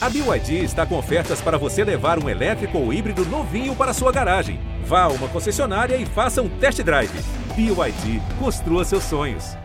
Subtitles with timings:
[0.00, 4.12] A BYD está com ofertas para você levar um elétrico ou híbrido novinho para sua
[4.12, 4.60] garagem.
[4.84, 7.10] Vá a uma concessionária e faça um test drive.
[7.56, 9.56] BYD, construa seus sonhos.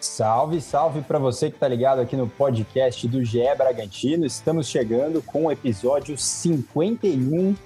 [0.00, 4.24] Salve, salve para você que está ligado aqui no podcast do GE Bragantino.
[4.24, 7.56] Estamos chegando com o episódio 51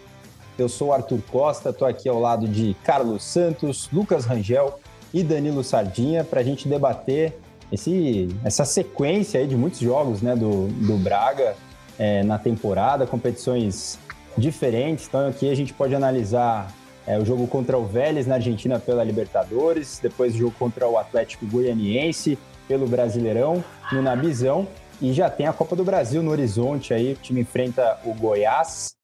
[0.58, 4.80] eu sou Arthur Costa, estou aqui ao lado de Carlos Santos, Lucas Rangel
[5.14, 7.38] e Danilo Sardinha para a gente debater
[7.70, 11.54] esse, essa sequência aí de muitos jogos né, do, do Braga
[11.98, 13.98] é, na temporada, competições
[14.36, 15.06] diferentes.
[15.06, 16.72] Então aqui a gente pode analisar
[17.06, 20.98] é, o jogo contra o Vélez na Argentina pela Libertadores, depois o jogo contra o
[20.98, 24.66] Atlético Goianiense pelo Brasileirão no Nabizão
[25.00, 28.97] e já tem a Copa do Brasil no horizonte aí, o time enfrenta o Goiás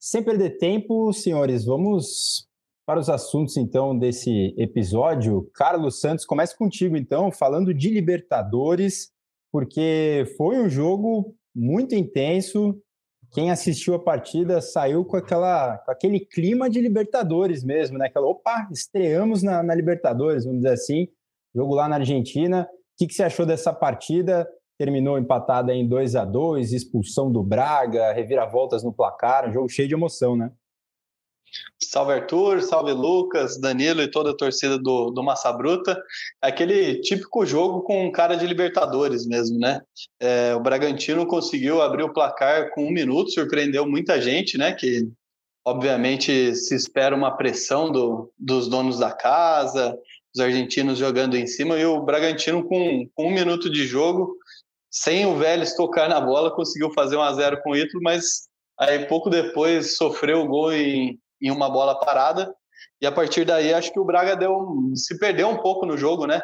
[0.00, 2.48] sem perder tempo, senhores, vamos
[2.86, 5.48] para os assuntos então desse episódio.
[5.54, 9.12] Carlos Santos, comece contigo então, falando de Libertadores,
[9.52, 12.80] porque foi um jogo muito intenso.
[13.32, 18.06] Quem assistiu a partida saiu com, aquela, com aquele clima de Libertadores mesmo, né?
[18.06, 21.08] Aquela, opa, estreamos na, na Libertadores, vamos dizer assim.
[21.54, 22.62] Jogo lá na Argentina.
[22.62, 24.48] O que, que você achou dessa partida?
[24.80, 29.86] Terminou empatada em 2 a 2 expulsão do Braga, reviravoltas no placar, um jogo cheio
[29.86, 30.50] de emoção, né?
[31.78, 36.02] Salve Arthur, salve Lucas, Danilo e toda a torcida do, do Massa Bruta.
[36.40, 39.82] Aquele típico jogo com cara de Libertadores mesmo, né?
[40.18, 44.72] É, o Bragantino conseguiu abrir o placar com um minuto, surpreendeu muita gente, né?
[44.72, 45.06] Que
[45.62, 49.94] obviamente se espera uma pressão do, dos donos da casa,
[50.34, 54.40] os argentinos jogando em cima, e o Bragantino com, com um minuto de jogo
[54.90, 58.48] sem o Vélez tocar na bola, conseguiu fazer 1 a 0 com o Ítalo, mas
[58.78, 62.52] aí pouco depois sofreu o gol em, em uma bola parada.
[63.00, 66.26] E a partir daí, acho que o Braga deu, se perdeu um pouco no jogo,
[66.26, 66.42] né?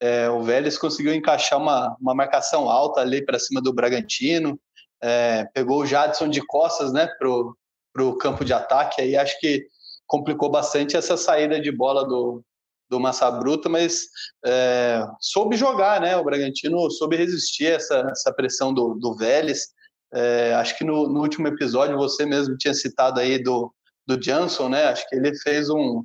[0.00, 4.58] É, o Vélez conseguiu encaixar uma, uma marcação alta ali para cima do Bragantino,
[5.02, 7.56] é, pegou o Jadson de costas, né, pro,
[7.92, 9.00] pro campo de ataque.
[9.00, 9.66] Aí acho que
[10.06, 12.42] complicou bastante essa saída de bola do,
[12.88, 14.06] do Massa Bruta, mas
[14.44, 16.16] é, soube jogar, né?
[16.16, 19.68] O Bragantino soube resistir a essa, essa pressão do, do Vélez.
[20.12, 23.72] É, acho que no, no, último episódio você mesmo tinha citado aí do,
[24.06, 24.84] do Jansson, né?
[24.84, 26.04] Acho que ele fez um,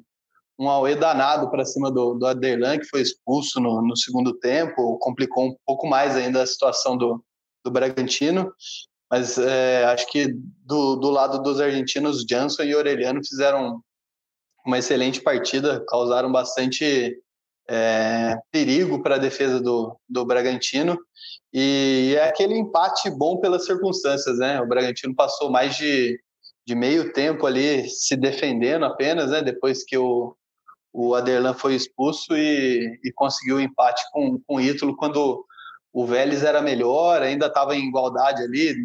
[0.57, 4.97] um auê danado para cima do, do Aderlan, que foi expulso no, no, segundo tempo,
[4.99, 7.23] complicou um pouco mais ainda a situação do,
[7.63, 8.51] do Bragantino.
[9.11, 10.33] Mas é, acho que
[10.65, 13.81] do, do lado dos argentinos, Jansson e Orelhano fizeram
[14.69, 17.17] uma excelente partida, causaram bastante
[17.67, 20.97] é, perigo para a defesa do, do Bragantino.
[21.51, 24.61] E é aquele empate bom pelas circunstâncias, né?
[24.61, 26.19] O Bragantino passou mais de,
[26.65, 29.41] de meio tempo ali se defendendo apenas, né?
[29.41, 30.35] Depois que o,
[30.93, 35.43] o Aderlan foi expulso e, e conseguiu o empate com, com o Ítalo quando
[35.91, 38.75] o Vélez era melhor, ainda estava em igualdade ali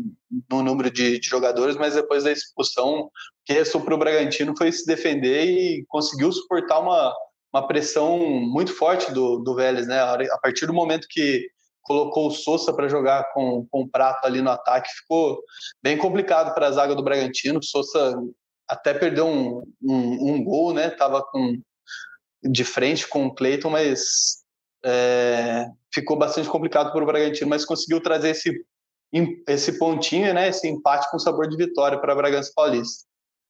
[0.50, 3.10] no número de, de, jogadores, mas depois da expulsão, o
[3.44, 7.14] que restou para o Bragantino foi se defender e conseguiu suportar uma,
[7.52, 10.00] uma pressão muito forte do, do Vélez, né?
[10.00, 11.46] A partir do momento que
[11.82, 15.40] colocou o Sousa para jogar com, com o Prato ali no ataque, ficou
[15.82, 17.58] bem complicado para a zaga do Bragantino.
[17.58, 18.18] O Sousa
[18.66, 20.88] até perdeu um, um, um gol, né?
[20.88, 21.60] Tava com,
[22.42, 24.43] de frente com o Cleiton, mas
[24.84, 28.64] é, ficou bastante complicado para o Bragantino, mas conseguiu trazer esse,
[29.48, 33.06] esse pontinho, né, esse empate com sabor de vitória para Bragança Paulista.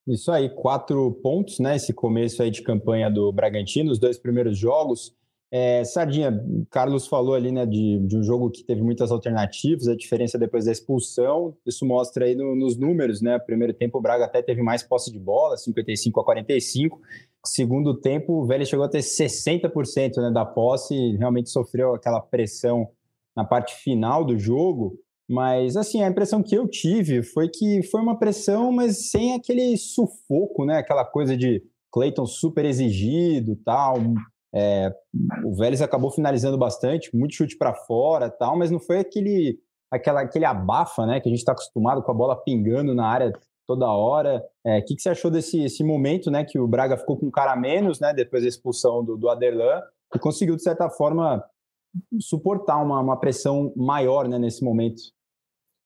[0.06, 1.76] Isso aí, quatro pontos, né?
[1.76, 5.14] Esse começo aí de campanha do Bragantino, os dois primeiros jogos.
[5.56, 6.32] É, Sardinha,
[6.68, 10.64] Carlos falou ali, né, de, de, um jogo que teve muitas alternativas, a diferença depois
[10.64, 13.38] da expulsão, isso mostra aí no, nos números, né?
[13.38, 17.00] Primeiro tempo o Braga até teve mais posse de bola, 55 a 45,
[17.46, 22.88] segundo tempo, o Vélez chegou a ter 60% né, da posse realmente sofreu aquela pressão
[23.36, 24.98] na parte final do jogo.
[25.30, 29.76] Mas, assim, a impressão que eu tive foi que foi uma pressão, mas sem aquele
[29.76, 30.78] sufoco, né?
[30.78, 33.94] Aquela coisa de Clayton super exigido tal.
[34.54, 34.94] É,
[35.44, 39.58] o Vélez acabou finalizando bastante, muito chute para fora tal, mas não foi aquele,
[39.90, 41.20] aquela, aquele abafa, né?
[41.20, 43.32] Que a gente está acostumado com a bola pingando na área
[43.66, 44.44] toda hora.
[44.64, 47.26] O é, que, que você achou desse esse momento, né, que o Braga ficou com
[47.26, 49.82] um cara a menos, né, depois da expulsão do, do Aderlan,
[50.14, 51.44] e conseguiu, de certa forma,
[52.20, 55.02] suportar uma, uma pressão maior, né, nesse momento?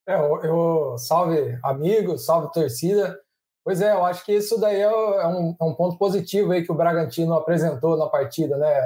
[0.07, 3.19] É, eu, eu, salve amigos, salve torcida.
[3.63, 6.63] Pois é, eu acho que isso daí é, é um, é um ponto positivo aí
[6.63, 8.81] que o Bragantino apresentou na partida, né?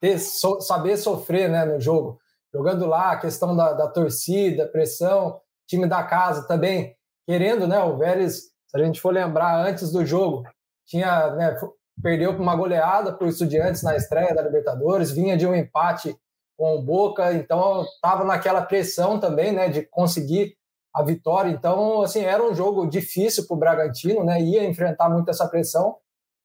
[0.00, 2.18] Ter, so, saber sofrer né, no jogo.
[2.52, 6.96] Jogando lá, a questão da, da torcida, pressão, time da casa também
[7.26, 7.78] querendo, né?
[7.80, 10.44] O Vélez, se a gente for lembrar antes do jogo,
[10.86, 11.56] tinha, né,
[12.02, 16.16] perdeu uma goleada para o Estudiantes na estreia da Libertadores, vinha de um empate
[16.56, 20.56] com o Boca, então estava naquela pressão também, né, de conseguir
[20.96, 21.50] a vitória.
[21.50, 25.96] Então, assim, era um jogo difícil para o Bragantino, né, ia enfrentar muito essa pressão.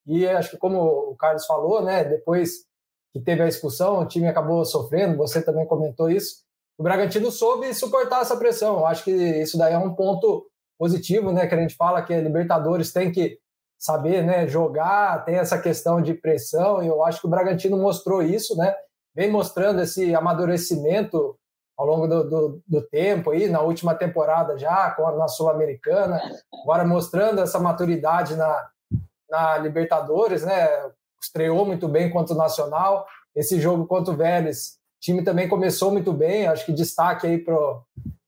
[0.05, 2.65] E acho que como o Carlos falou, né, depois
[3.13, 6.43] que teve a expulsão, o time acabou sofrendo, você também comentou isso.
[6.77, 8.79] O Bragantino soube suportar essa pressão.
[8.79, 10.45] Eu acho que isso daí é um ponto
[10.77, 13.39] positivo, né, que a gente fala que a Libertadores tem que
[13.79, 18.21] saber, né, jogar, tem essa questão de pressão, e eu acho que o Bragantino mostrou
[18.21, 18.75] isso, né?
[19.15, 21.37] Vem mostrando esse amadurecimento
[21.81, 26.21] ao longo do, do, do tempo aí, na última temporada já, na Sul-Americana,
[26.63, 28.69] agora mostrando essa maturidade na,
[29.27, 30.69] na Libertadores, né?
[31.19, 33.07] Estreou muito bem contra o Nacional.
[33.35, 36.47] Esse jogo contra o Vélez, o time também começou muito bem.
[36.47, 37.81] Acho que destaque aí pro.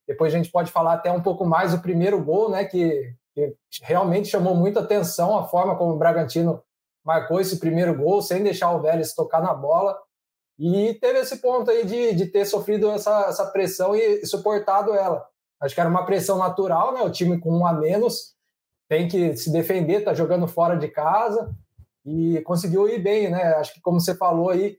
[0.07, 2.65] Depois a gente pode falar até um pouco mais do primeiro gol, né?
[2.65, 6.59] Que, que realmente chamou muita atenção a forma como o Bragantino
[7.05, 9.95] marcou esse primeiro gol, sem deixar o Vélez tocar na bola.
[10.59, 15.25] E teve esse ponto aí de, de ter sofrido essa, essa pressão e suportado ela.
[15.61, 17.01] Acho que era uma pressão natural, né?
[17.01, 18.33] O time com um a menos
[18.89, 21.55] tem que se defender, tá jogando fora de casa
[22.05, 23.55] e conseguiu ir bem, né?
[23.55, 24.77] Acho que como você falou aí,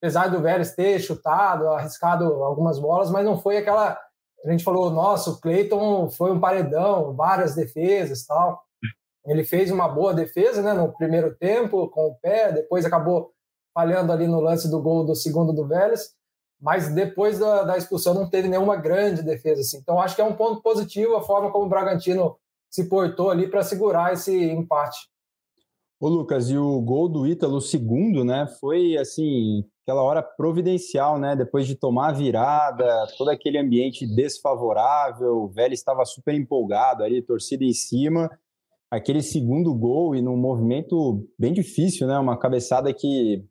[0.00, 3.98] apesar do Vélez ter chutado, arriscado algumas bolas, mas não foi aquela
[4.44, 8.62] a gente falou, nossa, o Cleiton foi um paredão, várias defesas, tal.
[9.26, 13.32] Ele fez uma boa defesa, né, no primeiro tempo com o pé, depois acabou
[13.74, 16.14] falhando ali no lance do gol do segundo do Vélez,
[16.60, 19.60] mas depois da, da expulsão não teve nenhuma grande defesa.
[19.60, 19.78] Assim.
[19.78, 22.36] Então acho que é um ponto positivo a forma como o Bragantino
[22.70, 24.98] se portou ali para segurar esse empate.
[26.00, 31.36] Ô Lucas, e o gol do Ítalo, segundo, né, foi assim, aquela hora providencial, né,
[31.36, 37.22] depois de tomar a virada, todo aquele ambiente desfavorável, o Vélez estava super empolgado ali,
[37.22, 38.28] torcida em cima,
[38.90, 43.44] aquele segundo gol e num movimento bem difícil, né, uma cabeçada que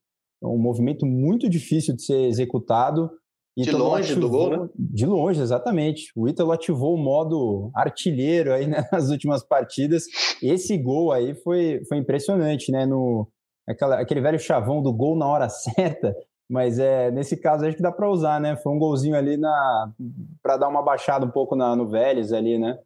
[0.43, 3.09] um movimento muito difícil de ser executado.
[3.57, 4.69] de longe ativou, do gol, né?
[4.75, 6.11] De longe, exatamente.
[6.15, 10.03] O Ítalo ativou o modo artilheiro aí né, nas últimas partidas.
[10.41, 12.85] Esse gol aí foi, foi impressionante, né?
[12.85, 13.27] No,
[13.67, 16.15] aquela, aquele velho chavão do gol na hora certa.
[16.49, 18.55] Mas é, nesse caso acho que dá para usar, né?
[18.57, 19.91] Foi um golzinho ali na
[20.41, 22.77] para dar uma baixada um pouco na, no Vélez ali, né?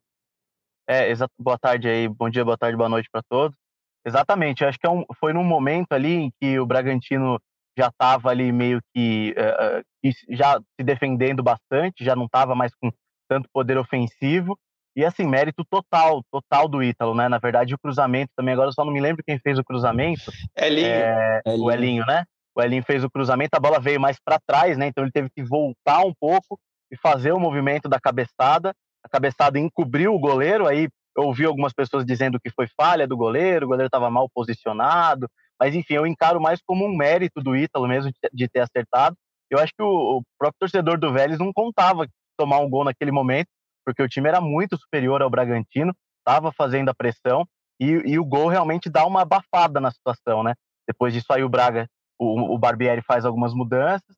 [0.87, 1.33] É, exato.
[1.37, 3.57] Boa tarde aí, bom dia, boa tarde, boa noite para todos.
[4.05, 7.37] Exatamente, acho que é um, foi num momento ali em que o Bragantino
[7.77, 12.91] já estava ali meio que uh, já se defendendo bastante, já não estava mais com
[13.29, 14.57] tanto poder ofensivo.
[14.95, 17.29] E assim, mérito total, total do Ítalo, né?
[17.29, 20.31] Na verdade, o cruzamento também, agora eu só não me lembro quem fez o cruzamento.
[20.57, 20.87] Elinho.
[20.87, 21.63] É, Elinho.
[21.63, 22.23] O Elinho, né?
[22.55, 24.87] O Elinho fez o cruzamento, a bola veio mais para trás, né?
[24.87, 26.59] Então ele teve que voltar um pouco
[26.91, 28.73] e fazer o movimento da cabeçada.
[29.05, 33.15] A cabeçada encobriu o goleiro, aí eu ouvi algumas pessoas dizendo que foi falha do
[33.15, 35.27] goleiro, o goleiro estava mal posicionado,
[35.59, 39.15] mas enfim, eu encaro mais como um mérito do Ítalo mesmo de ter acertado.
[39.49, 42.07] Eu acho que o, próprio torcedor do Vélez não contava
[42.37, 43.47] tomar um gol naquele momento,
[43.85, 47.45] porque o time era muito superior ao Bragantino, estava fazendo a pressão,
[47.79, 50.53] e, e, o gol realmente dá uma abafada na situação, né?
[50.87, 51.87] Depois disso aí o Braga,
[52.19, 54.15] o, o Barbieri faz algumas mudanças,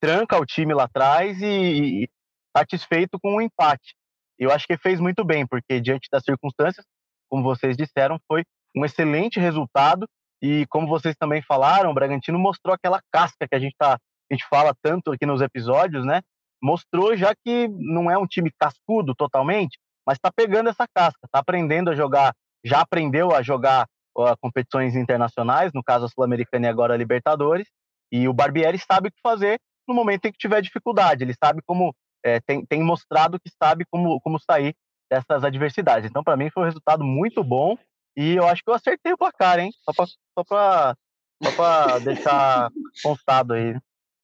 [0.00, 2.08] tranca o time lá atrás e, e
[2.56, 3.94] satisfeito com o empate.
[4.38, 6.84] Eu acho que fez muito bem, porque diante das circunstâncias,
[7.28, 8.44] como vocês disseram, foi
[8.76, 10.06] um excelente resultado
[10.44, 14.34] e como vocês também falaram, o Bragantino mostrou aquela casca que a gente tá, a
[14.34, 16.20] gente fala tanto aqui nos episódios, né?
[16.62, 21.38] Mostrou já que não é um time cascudo totalmente, mas está pegando essa casca, está
[21.38, 23.86] aprendendo a jogar, já aprendeu a jogar
[24.18, 27.66] uh, competições internacionais, no caso a Sul-Americana e agora a Libertadores,
[28.12, 29.58] e o Barbieri sabe o que fazer
[29.88, 33.86] no momento em que tiver dificuldade, ele sabe como, é, tem, tem mostrado que sabe
[33.90, 34.74] como, como sair
[35.10, 36.10] dessas adversidades.
[36.10, 37.78] Então, para mim, foi um resultado muito bom
[38.16, 39.70] e eu acho que eu acertei o placar, hein?
[39.84, 40.96] Só pra, só pra,
[41.42, 42.70] só pra deixar
[43.02, 43.76] constado aí.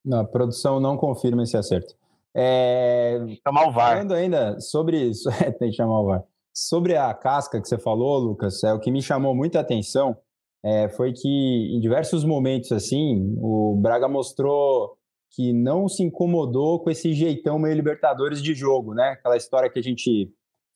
[0.05, 1.95] Não, a produção não confirma esse acerto.
[2.35, 3.19] É...
[3.47, 3.93] Chamar o VAR.
[3.93, 6.25] Falando ainda sobre isso, é, tem que chamar o VAR.
[6.55, 10.17] Sobre a casca que você falou, Lucas, é o que me chamou muita atenção
[10.63, 14.97] é, foi que em diversos momentos assim, o Braga mostrou
[15.31, 19.11] que não se incomodou com esse jeitão meio Libertadores de jogo, né?
[19.11, 20.31] Aquela história que a gente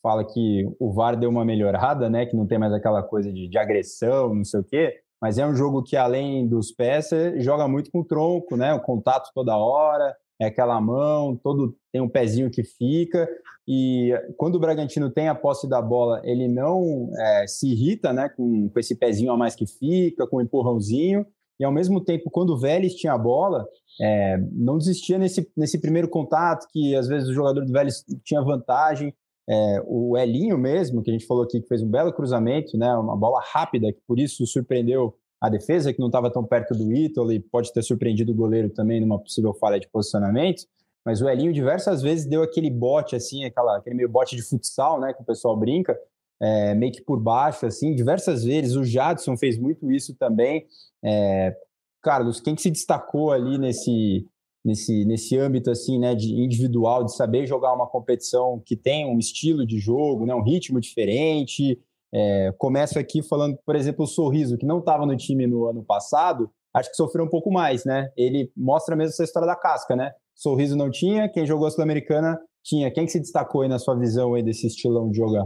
[0.04, 2.26] fala que o VAR deu uma melhorada, né?
[2.26, 5.00] Que não tem mais aquela coisa de, de agressão, não sei o quê.
[5.18, 7.08] Mas é um jogo que, além dos pés,
[7.38, 8.75] joga muito com o tronco, né?
[8.75, 13.26] O contato toda hora, é aquela mão, todo tem um pezinho que fica.
[13.66, 18.28] E quando o Bragantino tem a posse da bola, ele não é, se irrita, né?
[18.28, 21.25] Com, com esse pezinho a mais que fica, com o um empurrãozinho.
[21.58, 23.66] E ao mesmo tempo, quando o Vélez tinha a bola,
[23.99, 28.42] é, não desistia nesse, nesse primeiro contato, que às vezes o jogador do Vélez tinha
[28.42, 29.14] vantagem.
[29.48, 32.94] É, o Elinho mesmo, que a gente falou aqui, que fez um belo cruzamento, né,
[32.96, 36.92] uma bola rápida, que por isso surpreendeu a defesa, que não estava tão perto do
[36.92, 40.64] Ítalo e pode ter surpreendido o goleiro também numa possível falha de posicionamento.
[41.04, 44.98] Mas o Elinho diversas vezes deu aquele bote, assim, aquela, aquele meio bote de futsal,
[44.98, 45.98] né, que o pessoal brinca,
[46.40, 48.74] é, meio que por baixo, assim, diversas vezes.
[48.74, 50.66] O Jadson fez muito isso também.
[51.04, 51.54] É,
[52.02, 54.26] Carlos, quem que se destacou ali nesse,
[54.64, 59.18] nesse, nesse âmbito assim, né, de individual, de saber jogar uma competição que tem um
[59.18, 61.78] estilo de jogo, né, um ritmo diferente.
[62.12, 65.85] É, começo aqui falando, por exemplo, o Sorriso, que não estava no time no ano
[65.85, 68.11] passado, acho que sofreu um pouco mais, né?
[68.16, 70.12] Ele mostra mesmo essa história da casca, né?
[70.35, 72.90] Sorriso não tinha, quem jogou a Sul-Americana tinha.
[72.90, 75.44] Quem que se destacou aí na sua visão aí desse estilão de jogar?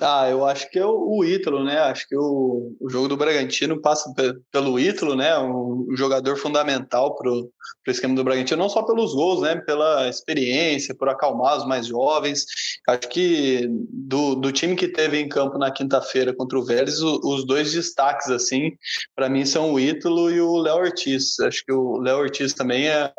[0.00, 1.76] Ah, eu acho que é o, Ítalo, né?
[1.78, 4.12] Acho que o, o jogo do Bragantino passa
[4.52, 5.36] pelo Ítalo, né?
[5.40, 7.50] Um, jogador fundamental para o
[7.88, 9.56] esquema do Bragantino, não só pelos gols, né?
[9.56, 12.44] Pela experiência, por acalmar os mais jovens.
[12.86, 17.20] Acho que do, do time que teve em campo na quinta-feira contra o Vélez, o,
[17.24, 18.70] os dois destaques, assim,
[19.16, 21.40] para mim são o Ítalo e o Léo Ortiz.
[21.40, 23.12] Acho que o Léo Ortiz também é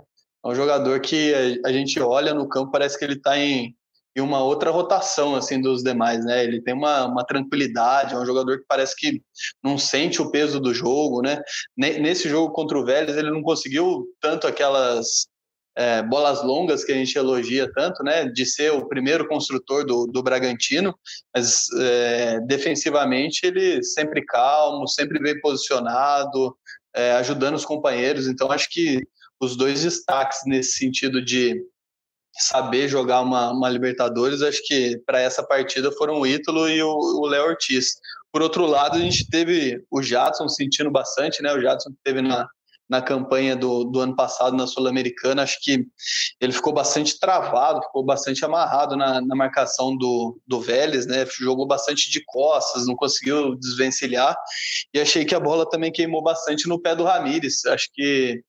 [0.45, 1.33] um jogador que
[1.65, 3.75] a gente olha no campo, parece que ele está em
[4.15, 6.43] e uma outra rotação assim dos demais, né?
[6.43, 9.21] Ele tem uma, uma tranquilidade, é um jogador que parece que
[9.63, 11.41] não sente o peso do jogo, né?
[11.77, 15.27] Nesse jogo contra o Vélez ele não conseguiu tanto aquelas
[15.77, 18.25] é, bolas longas que a gente elogia tanto, né?
[18.25, 20.93] De ser o primeiro construtor do, do Bragantino,
[21.33, 26.57] mas é, defensivamente ele sempre calmo, sempre bem posicionado,
[26.93, 28.27] é, ajudando os companheiros.
[28.27, 29.01] Então acho que
[29.39, 31.63] os dois destaques nesse sentido de
[32.39, 37.25] saber jogar uma, uma Libertadores, acho que para essa partida foram o Ítalo e o
[37.25, 37.95] Léo Ortiz.
[38.31, 41.51] Por outro lado, a gente teve o Jadson sentindo bastante, né?
[41.53, 42.47] O Jadson teve na,
[42.89, 45.85] na campanha do, do ano passado na Sul-Americana, acho que
[46.41, 51.25] ele ficou bastante travado, ficou bastante amarrado na, na marcação do, do Vélez, né?
[51.39, 54.35] Jogou bastante de costas, não conseguiu desvencilhar.
[54.93, 57.65] E achei que a bola também queimou bastante no pé do Ramires.
[57.67, 58.41] Acho que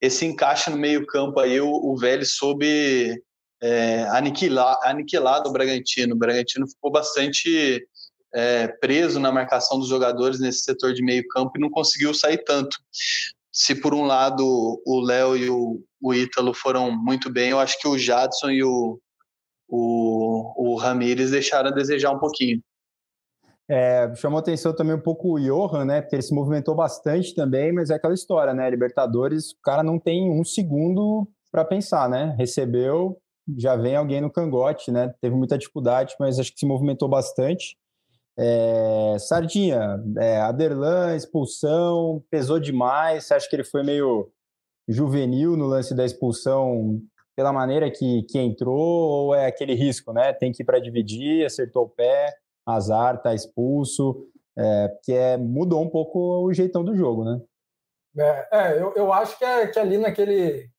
[0.00, 3.22] esse encaixe no meio-campo aí, o, o Vélez soube
[3.64, 6.14] é, aniquilar, aniquilado o Bragantino.
[6.14, 7.82] O Bragantino ficou bastante
[8.34, 12.44] é, preso na marcação dos jogadores nesse setor de meio campo e não conseguiu sair
[12.44, 12.76] tanto.
[13.50, 14.44] Se por um lado
[14.84, 18.62] o Léo e o, o Ítalo foram muito bem, eu acho que o Jadson e
[18.62, 19.00] o,
[19.66, 22.60] o, o Ramires deixaram a desejar um pouquinho.
[23.66, 26.02] É, chamou atenção também um pouco o Johan, né?
[26.02, 28.68] Porque ele se movimentou bastante também, mas é aquela história, né?
[28.68, 32.34] Libertadores, o cara não tem um segundo para pensar, né?
[32.36, 33.18] Recebeu,
[33.56, 35.14] já vem alguém no cangote, né?
[35.20, 37.76] Teve muita dificuldade, mas acho que se movimentou bastante.
[38.36, 43.24] É, Sardinha, é, Aderlan, expulsão, pesou demais.
[43.24, 44.30] Você acha que ele foi meio
[44.88, 47.00] juvenil no lance da expulsão
[47.36, 50.32] pela maneira que, que entrou, ou é aquele risco, né?
[50.32, 52.32] Tem que ir para dividir, acertou o pé,
[52.66, 57.40] azar, tá expulso, é, que é, mudou um pouco o jeitão do jogo, né?
[58.16, 60.70] É, é eu, eu acho que, é, que ali naquele,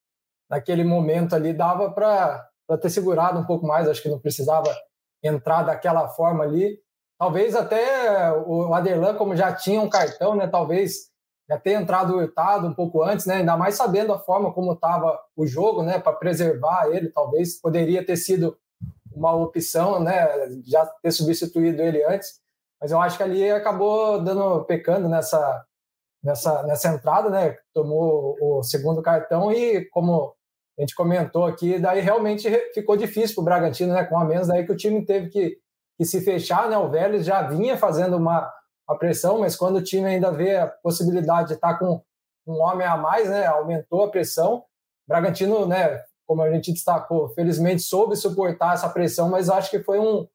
[0.50, 4.76] naquele momento ali dava para para ter segurado um pouco mais, acho que não precisava
[5.24, 6.80] entrar daquela forma ali.
[7.18, 11.10] Talvez até o Aderlan, como já tinha um cartão, né, talvez
[11.48, 15.20] já ter entrado hurtado um pouco antes, né, ainda mais sabendo a forma como estava
[15.36, 18.58] o jogo, né, para preservar ele, talvez poderia ter sido
[19.14, 20.28] uma opção, né,
[20.66, 22.42] já ter substituído ele antes,
[22.82, 25.66] mas eu acho que ali acabou dando pecando nessa
[26.24, 30.36] nessa nessa entrada, né, tomou o segundo cartão e como
[30.78, 34.04] a gente comentou aqui, daí realmente ficou difícil para o Bragantino, né?
[34.04, 35.58] Com a menos, daí que o time teve que,
[35.98, 36.78] que se fechar, né?
[36.78, 38.52] O Vélez já vinha fazendo uma,
[38.88, 42.04] uma pressão, mas quando o time ainda vê a possibilidade de estar com
[42.46, 43.46] um homem a mais, né?
[43.46, 44.66] Aumentou a pressão.
[45.08, 46.02] Bragantino, né?
[46.28, 50.28] Como a gente destacou, felizmente soube suportar essa pressão, mas acho que foi um.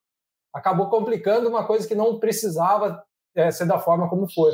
[0.55, 3.05] acabou complicando uma coisa que não precisava
[3.35, 4.53] é, ser da forma como foi.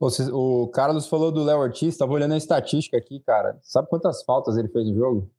[0.00, 3.58] O Carlos falou do Léo Ortiz, estava olhando a estatística aqui, cara.
[3.62, 5.30] Sabe quantas faltas ele fez no jogo?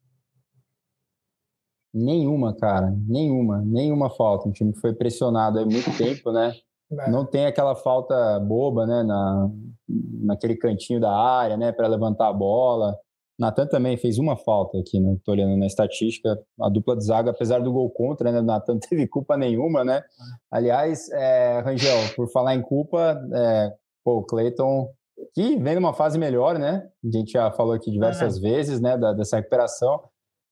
[1.93, 2.95] Nenhuma, cara.
[3.07, 3.61] Nenhuma.
[3.61, 4.47] Nenhuma falta.
[4.47, 6.55] Um time foi pressionado há muito tempo, né?
[6.91, 7.09] É.
[7.09, 9.03] Não tem aquela falta boba, né?
[9.03, 9.49] Na,
[9.87, 11.71] naquele cantinho da área, né?
[11.71, 12.97] Para levantar a bola.
[13.37, 15.17] Natan também fez uma falta aqui, né?
[15.23, 16.37] Tô olhando na estatística.
[16.61, 18.41] A dupla de zaga, apesar do gol contra, né?
[18.41, 20.03] Natan não teve culpa nenhuma, né?
[20.51, 23.73] Aliás, é, Rangel, por falar em culpa, é,
[24.03, 24.89] pô, o Cleiton,
[25.33, 26.87] que vem numa fase melhor, né?
[27.03, 28.97] A gente já falou aqui diversas vezes, né?
[28.97, 30.03] Da, dessa recuperação,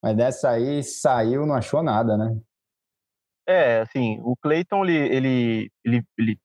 [0.03, 2.35] mas dessa aí saiu, não achou nada, né?
[3.47, 6.39] É, assim, o Cleiton, ele, ele, ele, ele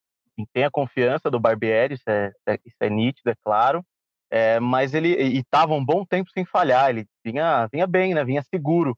[0.52, 2.31] tem a confiança do Barbieri, isso é,
[2.64, 3.83] isso é nítido, é claro.
[4.30, 8.25] É, mas ele estava um bom tempo sem falhar, ele vinha, vinha bem, né?
[8.25, 8.97] Vinha seguro.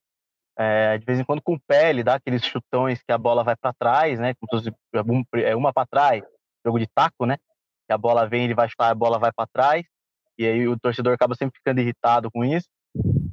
[0.58, 3.44] é, de vez em quando com o pé, ele dá aqueles chutões que a bola
[3.44, 4.34] vai para trás, né?
[4.40, 4.72] Como se
[5.44, 6.22] é uma para trás,
[6.66, 7.36] jogo de taco, né?
[7.86, 9.84] Que a bola vem, ele vai chutar, a bola vai para trás,
[10.38, 12.68] e aí o torcedor acaba sempre ficando irritado com isso.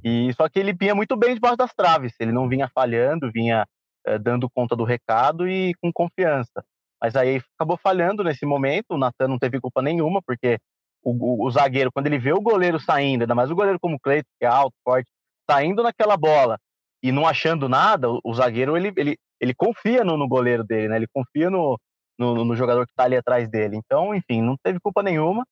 [0.04, 3.66] E só que ele vinha muito bem debaixo das traves, ele não vinha falhando, vinha
[4.06, 6.64] é, dando conta do recado e com confiança.
[7.02, 10.60] Mas aí acabou falhando nesse momento, o Natan não teve culpa nenhuma, porque
[11.06, 14.00] o, o, zagueiro, quando ele vê o goleiro saindo, ainda mais o goleiro como o
[14.00, 15.08] Cleiton, que é alto, forte,
[15.50, 16.58] saindo naquela bola
[17.04, 20.88] e não achando nada, o, o zagueiro ele, ele, ele confia no, no, goleiro dele,
[20.88, 20.96] né?
[20.96, 21.80] Ele confia no,
[22.18, 23.78] no, no jogador que está ali atrás dele.
[23.78, 25.46] Então, enfim, não teve culpa nenhuma.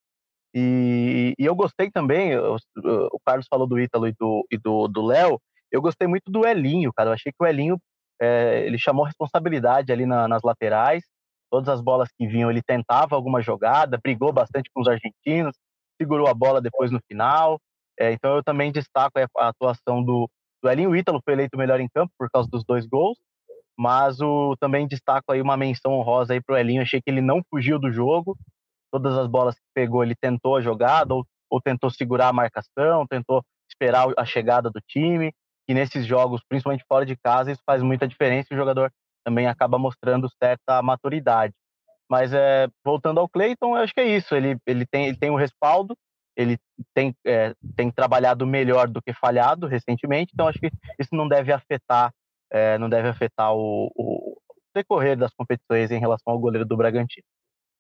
[0.56, 5.06] E, e eu gostei também, o Carlos falou do Ítalo e do e do, do
[5.06, 5.40] Léo,
[5.72, 7.10] eu gostei muito do Elinho, cara.
[7.10, 7.78] Eu achei que o Elinho
[8.22, 11.04] é, ele chamou responsabilidade ali na, nas laterais.
[11.54, 15.56] Todas as bolas que vinham, ele tentava alguma jogada, brigou bastante com os argentinos,
[16.02, 17.62] segurou a bola depois no final.
[18.00, 20.28] É, então eu também destaco a atuação do,
[20.64, 20.90] do Elinho.
[20.90, 23.20] O Ítalo foi eleito melhor em campo por causa dos dois gols,
[23.78, 26.82] mas o, também destaco aí uma menção honrosa aí pro Elinho.
[26.82, 28.36] Achei que ele não fugiu do jogo.
[28.92, 33.06] Todas as bolas que pegou, ele tentou a jogada, ou, ou tentou segurar a marcação,
[33.06, 35.32] tentou esperar a chegada do time.
[35.68, 38.48] E nesses jogos, principalmente fora de casa, isso faz muita diferença.
[38.52, 38.92] O jogador
[39.24, 41.54] também acaba mostrando certa maturidade.
[42.10, 44.36] Mas é, voltando ao Cleiton, eu acho que é isso.
[44.36, 45.96] Ele, ele, tem, ele tem o respaldo,
[46.36, 46.58] ele
[46.94, 51.52] tem, é, tem trabalhado melhor do que falhado recentemente, então acho que isso não deve
[51.52, 52.12] afetar,
[52.52, 54.38] é, não deve afetar o, o,
[54.76, 57.26] decorrer das competições em relação ao goleiro do Bragantino.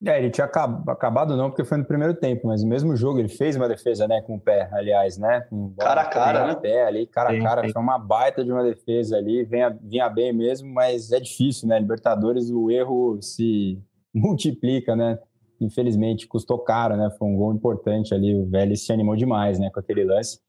[0.05, 3.29] É, ele tinha acabado não, porque foi no primeiro tempo, mas no mesmo jogo ele
[3.29, 5.41] fez uma defesa, né, com o pé, aliás, né?
[5.49, 6.55] Com cara a cara, né?
[6.55, 10.33] Pé ali, cara a cara, foi uma baita de uma defesa ali, vinha, vinha bem
[10.33, 11.79] mesmo, mas é difícil, né?
[11.79, 13.81] Libertadores, o erro se
[14.13, 15.17] multiplica, né?
[15.61, 17.09] Infelizmente, custou caro, né?
[17.17, 20.39] Foi um gol importante ali, o Vélez se animou demais, né, com aquele lance.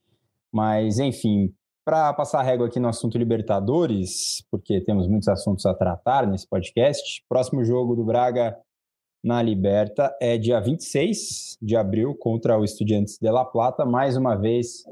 [0.53, 1.53] Mas, enfim,
[1.85, 6.49] para passar a régua aqui no assunto Libertadores, porque temos muitos assuntos a tratar nesse
[6.49, 8.57] podcast, próximo jogo do Braga
[9.25, 14.37] na Liberta é dia 26 de abril contra o Estudiantes de La Plata, mais uma
[14.37, 14.85] vez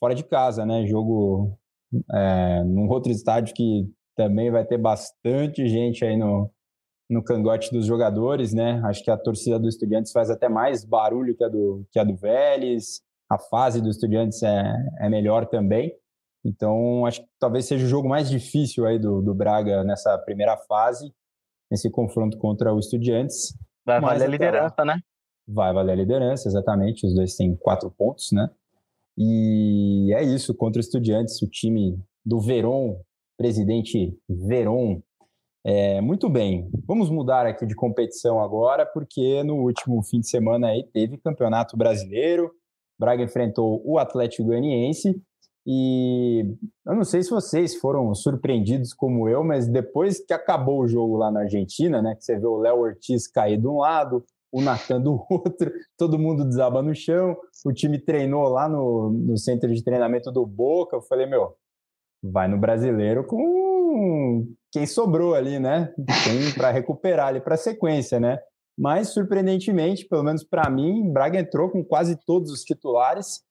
[0.00, 0.86] fora de casa, né?
[0.86, 1.58] Jogo
[2.10, 3.86] é, num outro estádio que
[4.16, 6.50] também vai ter bastante gente aí no,
[7.10, 8.80] no cangote dos jogadores, né?
[8.86, 12.04] Acho que a torcida do Estudiantes faz até mais barulho que a do, que a
[12.04, 15.94] do Vélez, a fase do Estudiantes é, é melhor também.
[16.42, 20.56] Então, acho que talvez seja o jogo mais difícil aí do, do Braga nessa primeira
[20.56, 21.12] fase,
[21.70, 23.54] nesse confronto contra o Estudiantes.
[23.86, 25.00] Vai valer a liderança, né?
[25.46, 27.06] Vai valer a liderança, exatamente.
[27.06, 28.50] Os dois têm quatro pontos, né?
[29.16, 33.00] E é isso, contra o Estudiantes, o time do Veron,
[33.38, 35.00] presidente Veron.
[35.64, 40.68] É, muito bem, vamos mudar aqui de competição agora, porque no último fim de semana
[40.68, 42.52] aí teve Campeonato Brasileiro,
[42.98, 45.20] Braga enfrentou o Atlético Goianiense
[45.66, 46.44] e
[46.86, 51.16] eu não sei se vocês foram surpreendidos como eu, mas depois que acabou o jogo
[51.16, 54.60] lá na Argentina, né, que você vê o Léo Ortiz cair de um lado, o
[54.60, 59.74] Natan do outro, todo mundo desaba no chão, o time treinou lá no, no centro
[59.74, 61.56] de treinamento do Boca, eu falei, meu,
[62.22, 65.92] vai no brasileiro com quem sobrou ali, né?
[66.54, 68.38] Para recuperar ali para a sequência, né?
[68.78, 73.42] Mas surpreendentemente, pelo menos para mim, Braga entrou com quase todos os titulares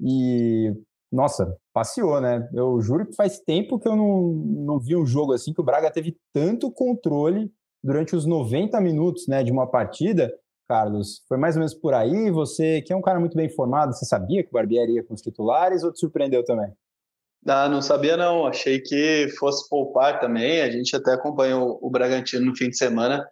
[0.00, 0.72] e
[1.14, 2.48] nossa, passeou, né?
[2.52, 5.64] Eu juro que faz tempo que eu não, não vi um jogo assim que o
[5.64, 10.32] Braga teve tanto controle durante os 90 minutos né, de uma partida.
[10.66, 12.30] Carlos, foi mais ou menos por aí.
[12.32, 15.14] Você, que é um cara muito bem informado, você sabia que o Barbieri ia com
[15.14, 16.72] os titulares ou te surpreendeu também?
[17.46, 18.46] Ah, não sabia não.
[18.46, 20.62] Achei que fosse poupar também.
[20.62, 23.24] A gente até acompanhou o Bragantino no fim de semana.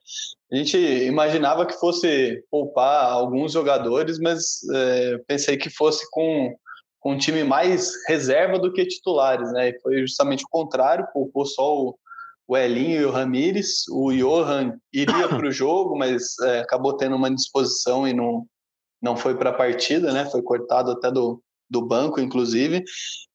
[0.52, 6.54] A gente imaginava que fosse poupar alguns jogadores, mas é, pensei que fosse com
[7.02, 9.70] com um time mais reserva do que titulares, né?
[9.70, 11.98] E foi justamente o contrário, poupou só o,
[12.46, 13.88] o Elinho e o Ramires.
[13.88, 18.46] O Johan iria para o jogo, mas é, acabou tendo uma disposição e não,
[19.02, 20.26] não foi para a partida, né?
[20.26, 22.84] Foi cortado até do, do banco, inclusive.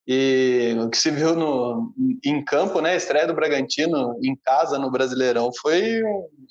[0.07, 4.79] E o que se viu no, em campo, né, a estreia do Bragantino em casa
[4.79, 6.01] no Brasileirão foi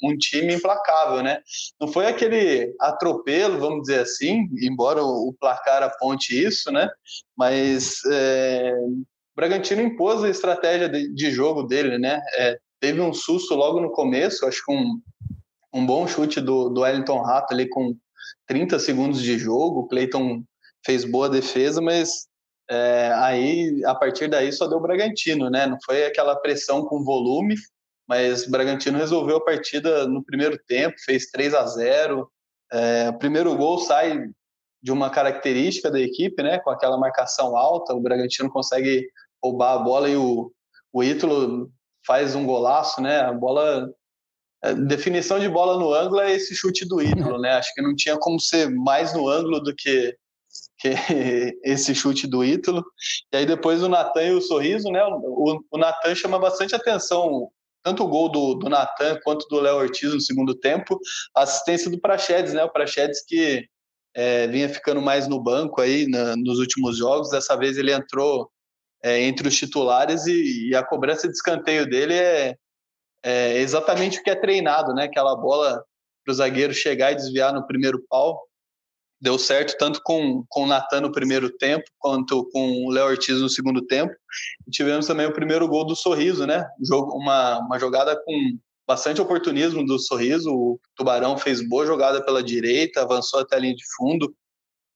[0.02, 1.38] um, time implacável, né?
[1.80, 6.86] Não foi aquele atropelo, vamos dizer assim, embora o, o placar aponte isso, né?
[7.34, 9.02] Mas é, o
[9.34, 12.20] Bragantino impôs a estratégia de, de jogo dele, né?
[12.36, 15.00] É, teve um susto logo no começo, acho que um,
[15.72, 17.96] um bom chute do, do Wellington Rato ali com
[18.46, 20.44] 30 segundos de jogo, o Cleiton
[20.86, 22.28] fez boa defesa, mas
[22.70, 25.66] é, aí, a partir daí, só deu Bragantino, né?
[25.66, 27.56] Não foi aquela pressão com volume,
[28.08, 32.30] mas o Bragantino resolveu a partida no primeiro tempo, fez 3 a 0
[32.72, 34.30] é, O primeiro gol sai
[34.82, 36.58] de uma característica da equipe, né?
[36.60, 39.08] Com aquela marcação alta, o Bragantino consegue
[39.42, 40.52] roubar a bola e o,
[40.92, 41.70] o Ítalo
[42.06, 43.20] faz um golaço, né?
[43.20, 43.92] A bola
[44.62, 47.52] a definição de bola no ângulo é esse chute do Ítalo, né?
[47.52, 50.16] Acho que não tinha como ser mais no ângulo do que,
[50.78, 50.88] que
[51.64, 52.84] esse chute do Ítalo.
[53.32, 55.02] E aí depois o Natan e o sorriso, né?
[55.04, 57.50] O, o Natan chama bastante atenção,
[57.82, 60.98] tanto o gol do, do Natan quanto do Léo Ortiz no segundo tempo,
[61.34, 62.64] a assistência do Prachedes, né?
[62.64, 63.66] O Prachedes que
[64.14, 68.50] é, vinha ficando mais no banco aí na, nos últimos jogos, dessa vez ele entrou
[69.02, 72.56] é, entre os titulares e, e, a cobrança de escanteio dele é,
[73.22, 75.04] é exatamente o que é treinado, né?
[75.04, 75.84] Aquela bola
[76.24, 78.42] para o zagueiro chegar e desviar no primeiro pau.
[79.26, 83.40] Deu certo tanto com, com o Natan no primeiro tempo, quanto com o Léo Ortiz
[83.40, 84.14] no segundo tempo.
[84.68, 86.64] E tivemos também o primeiro gol do Sorriso, né?
[86.88, 90.48] Uma, uma jogada com bastante oportunismo do Sorriso.
[90.54, 94.32] O Tubarão fez boa jogada pela direita, avançou até a linha de fundo,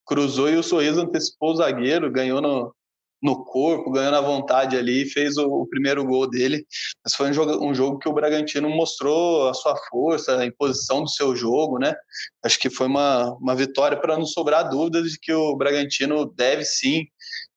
[0.07, 2.73] cruzou e o Sorriso antecipou o zagueiro, ganhou no,
[3.23, 6.65] no corpo, ganhando a vontade ali, fez o, o primeiro gol dele.
[7.05, 11.03] Mas foi um jogo, um jogo que o Bragantino mostrou a sua força, a imposição
[11.03, 11.95] do seu jogo, né?
[12.43, 16.65] Acho que foi uma, uma vitória para não sobrar dúvidas de que o Bragantino deve
[16.65, 17.07] sim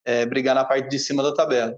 [0.06, 1.78] é, brigar na parte de cima da tabela.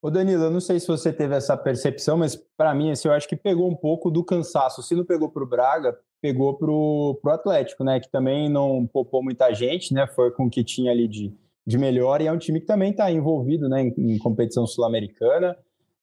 [0.00, 3.14] Ô Danilo, eu não sei se você teve essa percepção, mas para mim, assim, eu
[3.14, 4.82] acho que pegou um pouco do cansaço.
[4.82, 7.98] Se não pegou para o Braga, pegou para o Atlético, né?
[7.98, 10.06] Que também não poupou muita gente, né?
[10.06, 11.34] Foi com o que tinha ali de,
[11.66, 15.56] de melhor e é um time que também está envolvido né, em, em competição sul-americana.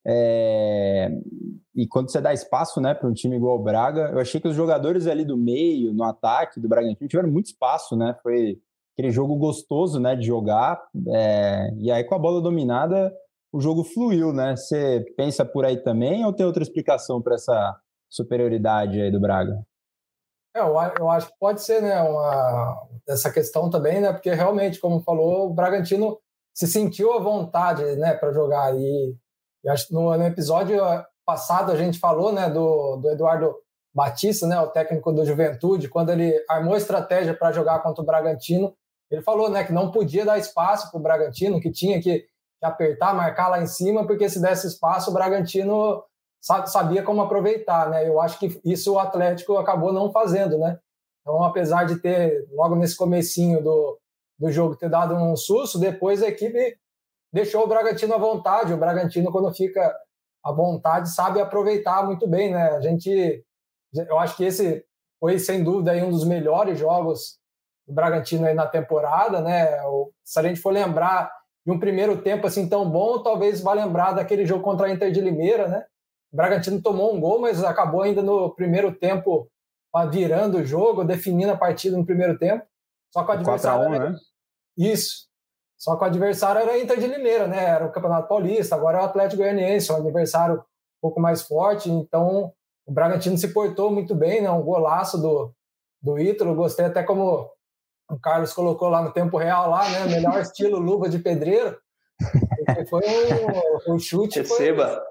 [0.06, 1.10] É...
[1.76, 4.48] E quando você dá espaço né, para um time igual o Braga, eu achei que
[4.48, 8.16] os jogadores ali do meio, no ataque do Bragantino, tiveram muito espaço, né?
[8.24, 8.60] Foi
[8.94, 10.82] aquele jogo gostoso né, de jogar.
[11.14, 11.72] É...
[11.78, 13.14] E aí, com a bola dominada,
[13.54, 14.56] o jogo fluiu, né?
[14.56, 19.64] Você pensa por aí também ou tem outra explicação para essa superioridade aí do Braga?
[20.54, 24.80] É, eu, eu acho que pode ser, né, uma, essa questão também, né, porque realmente,
[24.80, 26.20] como falou, o Bragantino
[26.54, 28.76] se sentiu à vontade, né, para jogar.
[28.76, 29.16] E,
[29.64, 30.82] e acho no, no, episódio
[31.26, 33.56] passado a gente falou, né, do, do Eduardo
[33.94, 38.76] Batista, né, o técnico do Juventude, quando ele armou estratégia para jogar contra o Bragantino,
[39.10, 42.66] ele falou, né, que não podia dar espaço para o Bragantino, que tinha que, que
[42.66, 46.04] apertar, marcar lá em cima, porque se desse espaço, o Bragantino
[46.42, 48.08] sabia como aproveitar, né?
[48.08, 50.80] Eu acho que isso o Atlético acabou não fazendo, né?
[51.22, 54.00] Então, apesar de ter, logo nesse comecinho do,
[54.40, 56.76] do jogo, ter dado um susto, depois a equipe
[57.32, 58.74] deixou o Bragantino à vontade.
[58.74, 59.96] O Bragantino, quando fica
[60.44, 62.72] à vontade, sabe aproveitar muito bem, né?
[62.72, 63.46] A gente,
[63.94, 64.84] eu acho que esse
[65.20, 67.40] foi, sem dúvida, aí um dos melhores jogos
[67.88, 69.78] do Bragantino aí na temporada, né?
[70.24, 71.32] Se a gente for lembrar
[71.64, 75.12] de um primeiro tempo assim tão bom, talvez vá lembrar daquele jogo contra a Inter
[75.12, 75.86] de Limeira, né?
[76.32, 79.50] O Bragantino tomou um gol, mas acabou ainda no primeiro tempo
[80.10, 82.66] virando o jogo, definindo a partida no primeiro tempo.
[83.12, 83.90] Só que o adversário.
[83.90, 84.10] 1, era...
[84.12, 84.20] né?
[84.78, 85.28] Isso.
[85.78, 87.66] Só que o adversário era a Inter de Limeira, né?
[87.66, 91.90] Era o Campeonato Paulista, agora é o Atlético Goianiense, um adversário um pouco mais forte.
[91.90, 92.54] Então,
[92.86, 94.52] o Bragantino se portou muito bem, né?
[94.52, 95.54] Um golaço do,
[96.02, 96.56] do Ítalo.
[96.56, 97.50] Gostei até como
[98.10, 100.06] o Carlos colocou lá no tempo real, lá, né?
[100.06, 101.78] Melhor estilo luva de pedreiro.
[102.90, 103.02] Foi
[103.88, 104.40] um, um chute.
[104.40, 104.88] Receba.
[104.88, 105.11] Foi,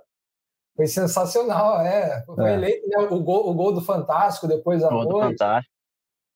[0.77, 2.23] foi sensacional, é.
[2.25, 2.55] Foi é.
[2.55, 5.37] eleito né, o, gol, o gol do Fantástico depois da noite.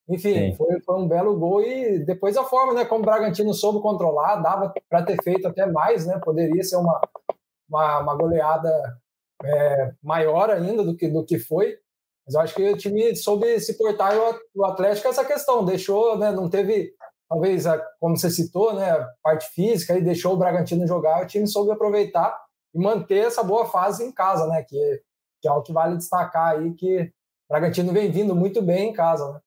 [0.08, 3.80] Enfim, foi, foi, um belo gol e depois a forma, né, como o Bragantino soube
[3.80, 6.20] controlar, dava para ter feito até mais, né?
[6.22, 7.00] Poderia ser uma,
[7.66, 8.70] uma, uma goleada
[9.42, 11.78] é, maior ainda do que, do que foi.
[12.26, 14.12] Mas eu acho que o time soube se portar
[14.54, 16.92] o Atlético essa questão, deixou, né, não teve,
[17.28, 17.64] talvez,
[17.98, 22.43] como você citou, né, parte física, e deixou o Bragantino jogar, o time soube aproveitar
[22.74, 24.62] e manter essa boa fase em casa, né?
[24.62, 25.02] Que,
[25.40, 28.92] que é o que vale destacar aí, que o Bragantino vem vindo muito bem em
[28.92, 29.40] casa, né?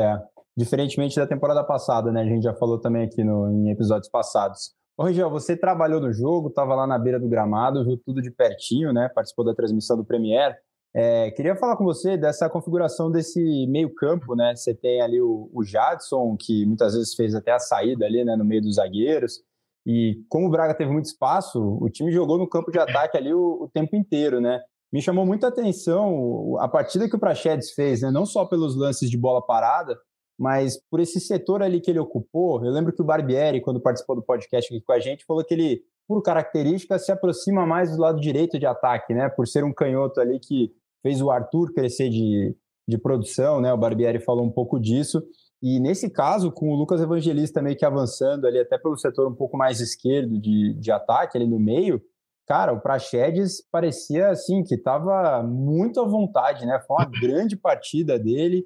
[0.00, 0.22] É,
[0.56, 2.22] diferentemente da temporada passada, né?
[2.22, 4.74] A gente já falou também aqui no, em episódios passados.
[4.96, 8.30] Ô, Rigel, você trabalhou no jogo, estava lá na beira do gramado, viu tudo de
[8.30, 9.08] pertinho, né?
[9.14, 10.56] Participou da transmissão do Premier.
[10.94, 14.54] É, queria falar com você dessa configuração desse meio-campo, né?
[14.54, 18.36] Você tem ali o, o Jadson, que muitas vezes fez até a saída ali, né,
[18.36, 19.40] no meio dos zagueiros.
[19.86, 23.34] E como o Braga teve muito espaço, o time jogou no campo de ataque ali
[23.34, 24.60] o, o tempo inteiro, né?
[24.92, 28.10] Me chamou muita atenção a partida que o Prachedes fez, né?
[28.10, 29.98] Não só pelos lances de bola parada,
[30.38, 32.64] mas por esse setor ali que ele ocupou.
[32.64, 35.54] Eu lembro que o Barbieri, quando participou do podcast aqui com a gente, falou que
[35.54, 39.28] ele, por característica, se aproxima mais do lado direito de ataque, né?
[39.28, 42.54] Por ser um canhoto ali que fez o Arthur crescer de,
[42.86, 43.72] de produção, né?
[43.72, 45.22] O Barbieri falou um pouco disso.
[45.62, 49.34] E nesse caso, com o Lucas Evangelista meio que avançando ali, até pelo setor um
[49.34, 52.02] pouco mais esquerdo de, de ataque, ali no meio,
[52.48, 56.80] cara, o Praxedes parecia assim que estava muito à vontade, né?
[56.86, 58.64] Foi uma grande partida dele.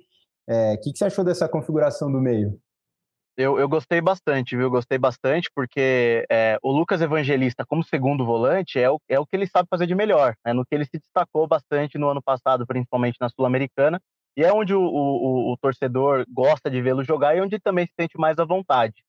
[0.49, 2.59] O é, que, que você achou dessa configuração do meio?
[3.37, 4.71] Eu, eu gostei bastante, viu?
[4.71, 9.37] Gostei bastante, porque é, o Lucas Evangelista, como segundo volante, é o, é o que
[9.37, 10.55] ele sabe fazer de melhor, né?
[10.55, 14.01] no que ele se destacou bastante no ano passado, principalmente na Sul-Americana,
[14.37, 17.93] e é onde o, o, o, torcedor gosta de vê-lo jogar e onde também se
[17.99, 19.03] sente mais à vontade.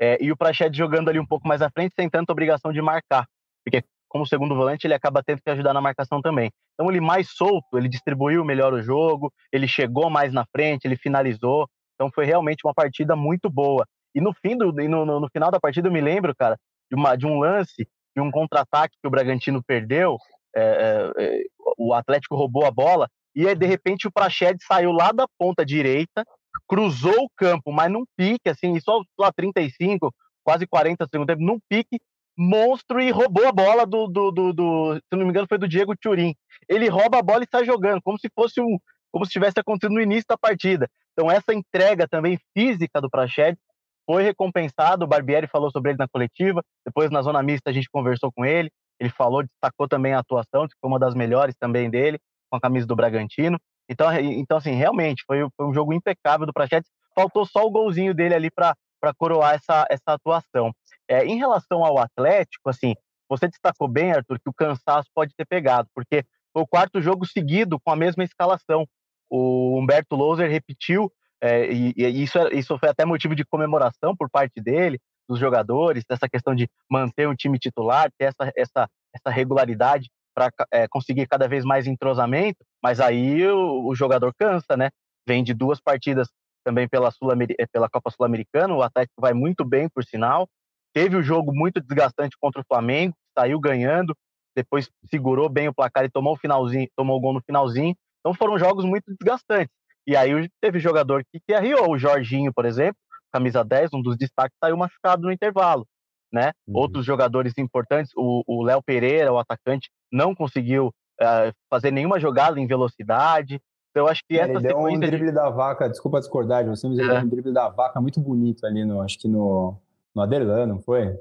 [0.00, 2.80] É, e o Prached jogando ali um pouco mais à frente, sem tanta obrigação de
[2.80, 3.26] marcar,
[3.62, 6.50] porque como segundo volante ele acaba tendo que ajudar na marcação também.
[6.74, 10.96] Então ele mais solto, ele distribuiu melhor o jogo, ele chegou mais na frente, ele
[10.96, 13.86] finalizou, então foi realmente uma partida muito boa.
[14.14, 16.56] E no fim do, no, no, no final da partida eu me lembro, cara,
[16.90, 20.16] de, uma, de um lance, de um contra-ataque que o Bragantino perdeu.
[20.56, 21.42] É, é, é
[21.78, 25.64] o Atlético roubou a bola e aí, de repente o Prached saiu lá da ponta
[25.64, 26.24] direita,
[26.68, 30.12] cruzou o campo, mas num pique, assim, só lá 35,
[30.42, 31.98] quase 40 segundos, num pique
[32.36, 35.68] monstro e roubou a bola do, do, do, do, se não me engano, foi do
[35.68, 36.34] Diego Turin.
[36.68, 38.78] Ele rouba a bola e sai jogando, como se fosse um,
[39.12, 40.88] como se tivesse acontecido no início da partida.
[41.12, 43.58] Então, essa entrega também física do Prached
[44.06, 45.04] foi recompensado.
[45.04, 46.62] O Barbieri falou sobre ele na coletiva.
[46.84, 48.70] Depois, na zona mista, a gente conversou com ele.
[48.98, 52.18] Ele falou, destacou também a atuação, que foi uma das melhores também dele,
[52.50, 53.58] com a camisa do Bragantino.
[53.88, 56.84] Então, então assim, realmente, foi, foi um jogo impecável do Prached.
[57.14, 58.74] Faltou só o golzinho dele ali para
[59.16, 60.72] coroar essa, essa atuação.
[61.08, 62.94] É, em relação ao Atlético, assim,
[63.28, 67.26] você destacou bem, Arthur, que o cansaço pode ter pegado, porque foi o quarto jogo
[67.26, 68.86] seguido com a mesma escalação
[69.30, 71.10] o Humberto Louser repetiu,
[71.40, 75.38] é, e, e, isso, é, isso foi até motivo de comemoração por parte dele, dos
[75.38, 80.10] jogadores, dessa questão de manter um time titular, ter essa, essa, essa regularidade
[80.40, 84.88] para é, conseguir cada vez mais entrosamento, mas aí o, o, jogador cansa, né?
[85.28, 86.28] Vem de duas partidas
[86.64, 90.48] também pela, Sul é, pela Copa Sul-Americana, o Atlético vai muito bem, por sinal.
[90.94, 94.16] Teve o um jogo muito desgastante contra o Flamengo, saiu ganhando,
[94.56, 98.34] depois segurou bem o placar e tomou o finalzinho, tomou o gol no finalzinho, então
[98.34, 99.72] foram jogos muito desgastantes.
[100.06, 102.96] E aí teve jogador que, que arriou, o Jorginho, por exemplo,
[103.30, 105.86] camisa 10, um dos destaques, saiu machucado no intervalo.
[106.32, 106.52] Né?
[106.66, 106.78] Uhum.
[106.78, 110.88] Outros jogadores importantes, o Léo Pereira, o atacante, não conseguiu
[111.20, 113.60] uh, fazer nenhuma jogada em velocidade.
[113.90, 115.32] Então, eu acho que essa ele deu um drible de...
[115.32, 117.14] da vaca, desculpa discordar de você, mas ele é.
[117.14, 119.76] deu um drible da vaca muito bonito ali, no, acho que no,
[120.14, 121.18] no Aderlan, não foi?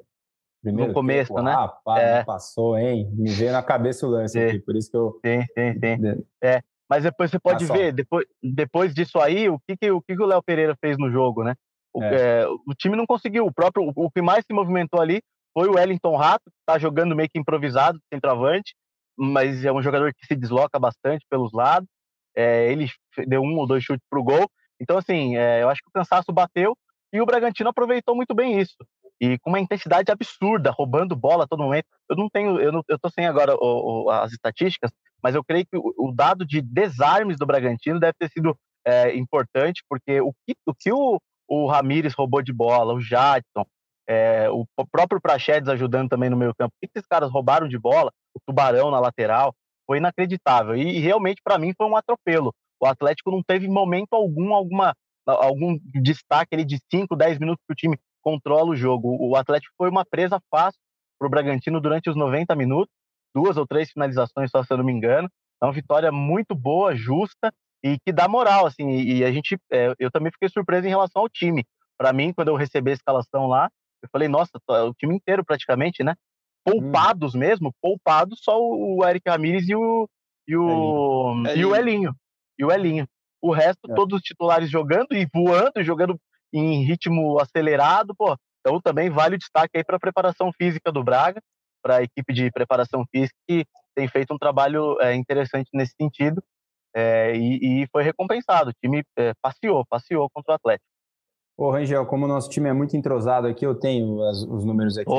[0.61, 1.53] Primeiro no começo, tempo, né?
[1.53, 2.23] Rapaz, é.
[2.23, 3.09] passou, hein?
[3.13, 4.45] Me veio na cabeça o lance sim.
[4.45, 5.19] aqui, por isso que eu...
[5.25, 6.25] Sim, sim, sim.
[6.43, 10.15] É, mas depois você pode ver, depois, depois disso aí, o que, que, o, que,
[10.15, 11.53] que o Léo Pereira fez no jogo, né?
[11.93, 12.41] O, é.
[12.41, 13.45] É, o, time não conseguiu.
[13.45, 15.21] O próprio o, que mais se movimentou ali
[15.53, 18.75] foi o Wellington Rato, que está jogando meio que improvisado, centroavante,
[19.17, 21.89] mas é um jogador que se desloca bastante pelos lados.
[22.35, 22.87] É, ele
[23.27, 24.49] deu um ou dois chutes para o gol.
[24.79, 26.75] Então, assim, é, eu acho que o cansaço bateu
[27.11, 28.75] e o Bragantino aproveitou muito bem isso.
[29.19, 31.85] E com uma intensidade absurda, roubando bola a todo momento.
[32.09, 35.65] Eu não tenho, eu, não, eu sem agora o, o, as estatísticas, mas eu creio
[35.65, 40.33] que o, o, dado de desarmes do Bragantino deve ter sido é, importante, porque o
[40.45, 43.65] que o, que o, o Ramires roubou de bola, o Jadson,
[44.09, 47.77] é, o próprio Prachedes ajudando também no meio campo, o que esses caras roubaram de
[47.77, 49.53] bola, o Tubarão na lateral,
[49.85, 50.75] foi inacreditável.
[50.75, 52.53] E, e realmente, para mim, foi um atropelo.
[52.81, 54.95] O Atlético não teve momento algum, alguma,
[55.25, 59.15] algum destaque ali de 5, 10 minutos que o time controla o jogo.
[59.19, 60.79] O Atlético foi uma presa fácil
[61.19, 62.93] para o Bragantino durante os 90 minutos
[63.33, 65.29] duas ou três finalizações só, se eu não me engano.
[65.61, 67.51] É uma vitória muito boa, justa
[67.83, 68.89] e que dá moral, assim.
[68.89, 71.65] E a gente, é, eu também fiquei surpreso em relação ao time.
[71.97, 73.69] Para mim, quando eu recebi a escalação lá,
[74.01, 76.15] eu falei, nossa, o time inteiro praticamente, né?
[76.63, 77.39] Poupados hum.
[77.39, 80.07] mesmo, poupados só o Eric Ramírez e o
[80.47, 81.55] e o, Elinho.
[81.55, 82.15] e o Elinho.
[82.57, 83.07] E o Elinho.
[83.41, 83.93] O resto, é.
[83.93, 86.19] todos os titulares jogando e voando, jogando
[86.51, 88.35] em ritmo acelerado, pô.
[88.59, 91.39] Então também vale o destaque aí para a preparação física do Braga
[91.81, 96.43] para a equipe de preparação física que tem feito um trabalho é, interessante nesse sentido
[96.95, 98.71] é, e, e, foi recompensado.
[98.71, 100.88] O time é, passeou, passeou contra o Atlético.
[101.59, 104.97] Ô, Rangel, como o nosso time é muito entrosado aqui, eu tenho as, os números
[104.97, 105.11] aqui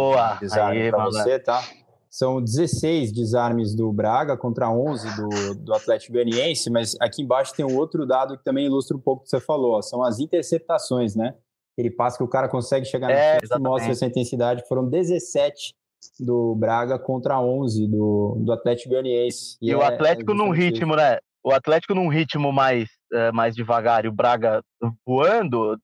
[0.90, 1.62] para você, tá?
[2.08, 7.62] São 16 desarmes do Braga contra 11 do, do Atlético Goianiense, mas aqui embaixo tem
[7.62, 10.18] um outro dado que também ilustra um pouco o que você falou, ó, são as
[10.18, 11.34] interceptações, né?
[11.76, 15.74] Ele passa que o cara consegue chegar no é, e mostra essa intensidade, foram 17
[16.18, 19.58] do Braga contra 11 do, do Atlético Goianiense.
[19.60, 21.18] E, e é, o Atlético é num ritmo, né?
[21.44, 24.62] O Atlético num ritmo mais, é, mais devagar e o Braga
[25.06, 25.76] voando,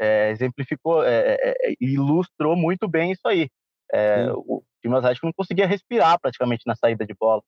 [0.00, 3.48] é, exemplificou, é, é, ilustrou muito bem isso aí.
[4.34, 7.42] o time Atlético não conseguia respirar praticamente na saída de bola.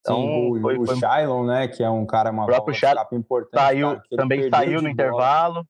[0.00, 0.96] Então, Sim, o, foi, o foi...
[0.96, 3.62] Shylon, né, que é um cara, uma próprio Shylon importante.
[3.62, 5.64] Saiu, cara, também saiu no intervalo,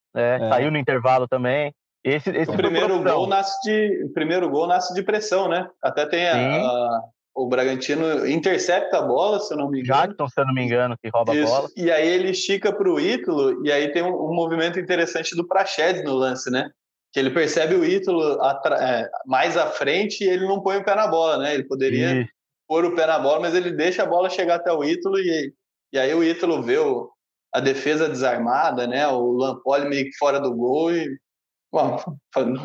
[0.49, 1.73] saiu no intervalo também.
[2.05, 5.69] Esse, esse o primeiro gol nasce de o primeiro gol nasce de pressão, né?
[5.81, 7.03] Até tem a, a,
[7.35, 10.03] o Bragantino intercepta a bola, se eu não me engano.
[10.03, 11.53] Jackson, se eu não me engano, que rouba Isso.
[11.53, 11.69] a bola.
[11.77, 15.47] E aí ele estica para o Ítalo e aí tem um, um, movimento interessante do
[15.47, 16.71] Praxedes no lance, né?
[17.13, 18.41] que ele percebe o Ítalo
[18.81, 21.53] é, mais à frente e ele não põe o pé na bola, né?
[21.53, 22.27] Ele poderia
[22.67, 25.53] pôr o pé na bola, mas ele deixa a bola chegar até o Ítalo e,
[25.93, 27.11] e aí o Ítalo vê o,
[27.53, 29.07] a defesa desarmada, né?
[29.09, 31.07] O Lampoli meio que fora do gol e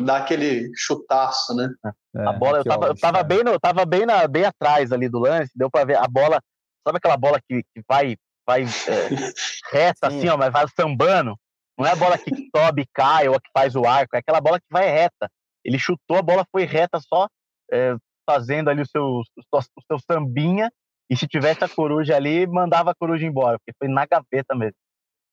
[0.04, 1.68] dá aquele chutaço, né?
[2.14, 5.08] É, a bola, eu tava, eu tava, bem, no, tava bem, na, bem atrás ali
[5.08, 6.40] do lance, deu para ver a bola,
[6.86, 8.16] sabe aquela bola que, que vai,
[8.46, 8.64] vai é,
[9.72, 11.34] reta assim, ó, mas vai sambando?
[11.78, 14.40] Não é a bola que sobe, cai ou a que faz o arco, é aquela
[14.40, 15.30] bola que vai reta.
[15.64, 17.28] Ele chutou, a bola foi reta só
[17.72, 17.94] é,
[18.28, 20.70] fazendo ali o seu, o seu sambinha,
[21.10, 24.76] e se tivesse a coruja ali, mandava a coruja embora, porque foi na gaveta mesmo.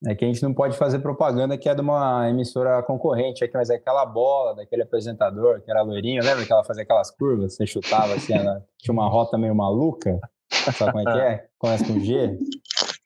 [0.06, 3.54] É que a gente não pode fazer propaganda que é de uma emissora concorrente, aqui,
[3.56, 7.56] mas é aquela bola daquele apresentador que era loirinho, lembra que ela fazia aquelas curvas,
[7.56, 10.20] você chutava assim, ela tinha uma rota meio maluca,
[10.52, 11.46] sabe como é que é?
[11.58, 12.38] Começa com G.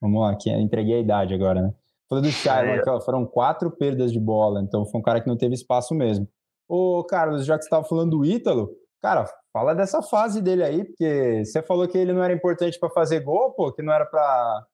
[0.02, 1.74] Vamos lá, aqui, entreguei a idade agora, né?
[2.10, 5.38] Falei do aqui, ó, foram quatro perdas de bola, então foi um cara que não
[5.38, 6.28] teve espaço mesmo.
[6.68, 8.70] Ô, Carlos, já que você estava falando do Ítalo,
[9.02, 12.90] cara, Fala dessa fase dele aí, porque você falou que ele não era importante para
[12.90, 14.66] fazer gol, pô, que não era para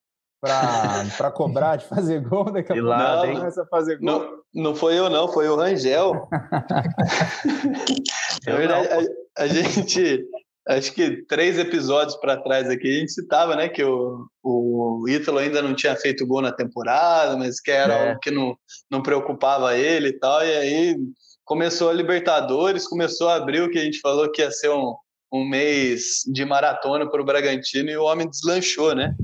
[1.17, 4.05] para cobrar de fazer gol, daqui a pouco não, começa a fazer gol.
[4.05, 6.27] Não, não foi eu, não, foi o Rangel.
[8.45, 10.23] Na verdade, a, a, gente,
[10.67, 15.39] acho que três episódios para trás aqui, a gente citava, né, que o, o Ítalo
[15.39, 18.09] ainda não tinha feito gol na temporada, mas que era é.
[18.09, 18.55] algo que não,
[18.89, 20.97] não preocupava ele e tal, e aí
[21.43, 24.95] começou a Libertadores, começou a abrir o que a gente falou que ia ser um,
[25.31, 29.15] um mês de maratona para o Bragantino e o homem deslanchou, né?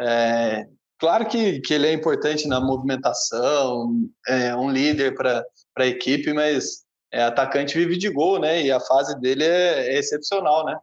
[0.00, 0.66] É,
[0.98, 3.92] claro que, que ele é importante na movimentação,
[4.26, 5.44] é um líder para
[5.76, 8.62] a equipe, mas é, atacante vive de gol, né?
[8.62, 10.78] E a fase dele é, é, excepcional, né?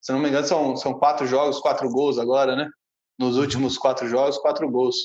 [0.00, 2.68] Se não me engano, são, são quatro jogos, quatro gols agora, né?
[3.18, 4.96] Nos últimos quatro jogos, quatro gols.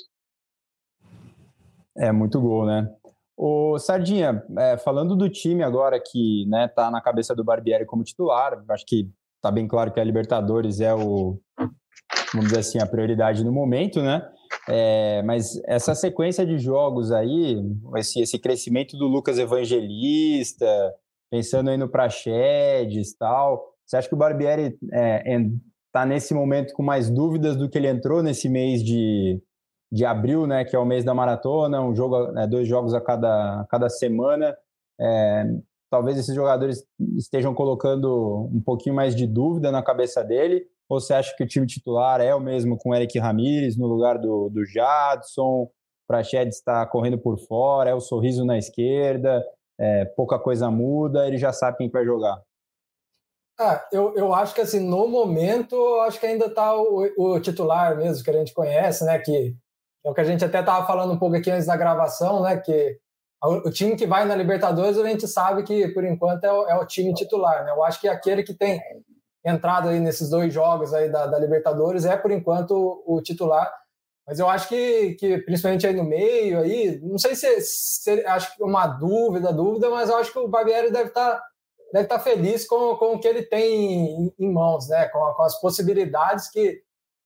[1.95, 2.89] É muito gol, né?
[3.35, 8.03] O Sardinha, é, falando do time agora que né, tá na cabeça do Barbieri como
[8.03, 11.39] titular, acho que tá bem claro que a Libertadores é o,
[12.33, 14.27] vamos dizer assim, a prioridade no momento, né?
[14.69, 17.61] É, mas essa sequência de jogos aí,
[17.95, 20.67] esse, esse crescimento do Lucas Evangelista,
[21.29, 25.39] pensando aí no Praxedes e tal, você acha que o Barbieri é,
[25.91, 29.41] tá nesse momento com mais dúvidas do que ele entrou nesse mês de,
[29.91, 33.01] de abril, né, que é o mês da maratona, um jogo, né, dois jogos a
[33.01, 34.55] cada, a cada semana.
[34.99, 35.45] É,
[35.89, 36.85] talvez esses jogadores
[37.17, 41.47] estejam colocando um pouquinho mais de dúvida na cabeça dele, ou você acha que o
[41.47, 45.69] time titular é o mesmo com o Eric Ramírez no lugar do, do Jadson,
[46.07, 49.43] Prached está correndo por fora, é o sorriso na esquerda,
[49.79, 52.41] é, pouca coisa muda, ele já sabe quem vai jogar.
[53.59, 57.97] Ah, eu, eu acho que assim, no momento, acho que ainda está o, o, titular
[57.97, 59.17] mesmo, que a gente conhece, né?
[59.17, 59.55] Que
[60.05, 62.57] é o que a gente até estava falando um pouco aqui antes da gravação, né?
[62.57, 62.99] Que
[63.43, 66.75] o time que vai na Libertadores, a gente sabe que, por enquanto, é o, é
[66.75, 67.71] o time titular, né?
[67.71, 68.79] Eu acho que aquele que tem
[69.47, 73.71] entrado aí nesses dois jogos aí da, da Libertadores é, por enquanto, o, titular.
[74.27, 78.55] Mas eu acho que, que, principalmente aí no meio, aí, não sei se, se acho
[78.55, 81.43] que uma dúvida, dúvida, mas eu acho que o Barbieri deve estar tá,
[81.93, 85.05] deve estar tá feliz com, com o que ele tem em, mãos, né?
[85.07, 86.81] Com, com as possibilidades que,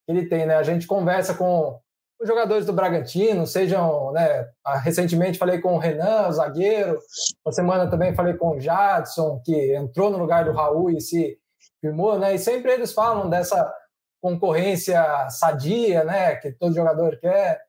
[0.08, 0.56] ele tem, né?
[0.56, 1.80] A gente conversa com
[2.20, 4.48] os jogadores do Bragantino, sejam, né,
[4.84, 7.00] recentemente falei com o Renan, o zagueiro,
[7.44, 11.41] uma semana também falei com o Jadson, que entrou no lugar do Raul e se
[11.80, 13.74] firmou, né, e sempre eles falam dessa
[14.22, 17.62] concorrência sadia, né, que todo jogador quer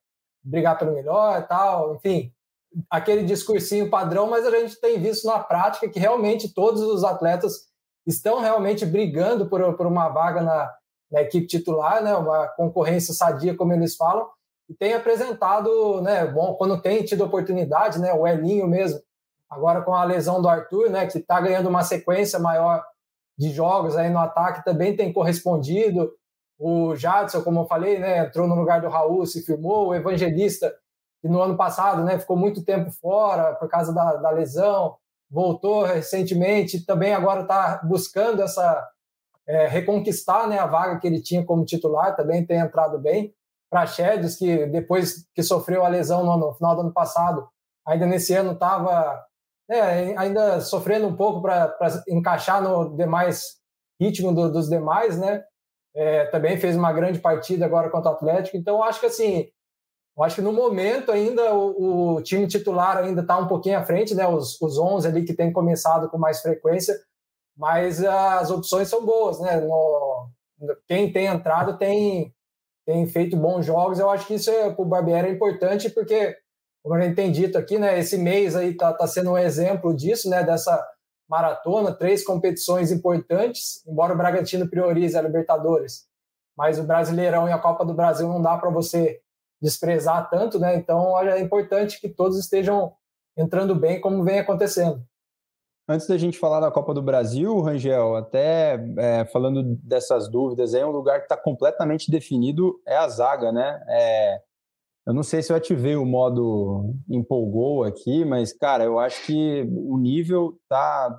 [0.42, 2.32] brigar pelo melhor e tal, enfim,
[2.90, 7.70] aquele discursinho padrão, mas a gente tem visto na prática que realmente todos os atletas
[8.06, 10.74] estão realmente brigando por, por uma vaga na,
[11.10, 14.28] na equipe titular, né, uma concorrência sadia, como eles falam,
[14.68, 19.00] e tem apresentado, né, bom, quando tem tido oportunidade, né, o Elinho mesmo,
[19.48, 22.82] agora com a lesão do Arthur, né, que está ganhando uma sequência maior
[23.42, 26.12] de jogos aí no ataque, também tem correspondido.
[26.56, 29.88] O Jadson, como eu falei, né, entrou no lugar do Raul, se firmou.
[29.88, 30.72] O Evangelista,
[31.20, 34.94] que no ano passado né, ficou muito tempo fora por causa da, da lesão,
[35.28, 38.88] voltou recentemente, também agora está buscando essa
[39.44, 43.34] é, reconquistar né, a vaga que ele tinha como titular, também tem entrado bem.
[43.68, 47.48] Praxedes, que depois que sofreu a lesão no, no final do ano passado,
[47.84, 49.20] ainda nesse ano estava
[49.72, 51.74] é, ainda sofrendo um pouco para
[52.08, 53.60] encaixar no demais
[54.00, 55.42] ritmo do, dos demais, né?
[55.94, 58.56] É, também fez uma grande partida agora contra o Atlético.
[58.56, 59.48] Então, acho que assim,
[60.20, 64.14] acho que no momento ainda o, o time titular ainda está um pouquinho à frente,
[64.14, 64.26] né?
[64.26, 66.94] Os, os 11 ali que tem começado com mais frequência,
[67.56, 69.60] mas as opções são boas, né?
[69.60, 70.28] No,
[70.86, 72.34] quem tem entrado tem
[72.84, 73.98] tem feito bons jogos.
[73.98, 76.36] Eu acho que isso é, para o Barbieri é importante, porque
[76.82, 79.94] como a gente tem dito aqui, né, esse mês aí está tá sendo um exemplo
[79.94, 80.84] disso, né, dessa
[81.28, 86.06] maratona, três competições importantes, embora o Bragantino priorize a Libertadores,
[86.56, 89.20] mas o Brasileirão e a Copa do Brasil não dá para você
[89.62, 90.74] desprezar tanto, né?
[90.74, 92.92] Então é importante que todos estejam
[93.36, 95.02] entrando bem, como vem acontecendo.
[95.88, 100.84] Antes da gente falar da Copa do Brasil, Rangel, até é, falando dessas dúvidas, é
[100.84, 103.82] um lugar que está completamente definido, é a zaga, né?
[103.88, 104.40] É,
[105.06, 109.68] eu não sei se eu ativei o modo empolgou aqui, mas, cara, eu acho que
[109.70, 111.18] o nível tá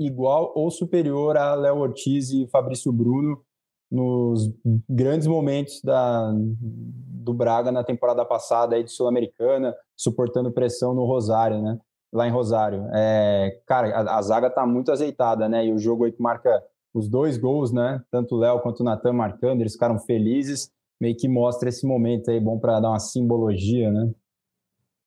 [0.00, 3.42] igual ou superior a Léo Ortiz e Fabrício Bruno
[3.90, 4.50] nos
[4.88, 11.60] grandes momentos da, do Braga na temporada passada aí de Sul-Americana, suportando pressão no Rosário,
[11.62, 11.78] né?
[12.12, 12.86] Lá em Rosário.
[12.94, 15.66] É, cara, a, a, zaga tá muito azeitada, né?
[15.66, 16.62] E o jogo aí que marca
[16.94, 18.02] os dois gols, né?
[18.10, 20.70] Tanto o Léo quanto o Natan marcando, eles ficaram felizes
[21.00, 24.10] meio que mostra esse momento aí, bom para dar uma simbologia, né?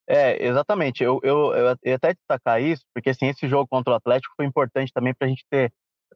[0.08, 1.04] É, exatamente.
[1.04, 4.46] Eu, eu, eu ia até destacar isso, porque assim, esse jogo contra o Atlético foi
[4.46, 5.72] importante também para a gente ter,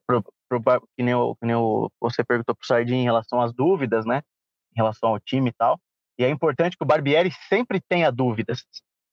[0.05, 0.61] pro, pro,
[0.97, 4.05] que, nem, o, que nem o, você perguntou para o Sardinha em relação às dúvidas,
[4.05, 4.21] né?
[4.73, 5.79] Em relação ao time e tal.
[6.17, 8.63] E é importante que o Barbieri sempre tenha dúvidas,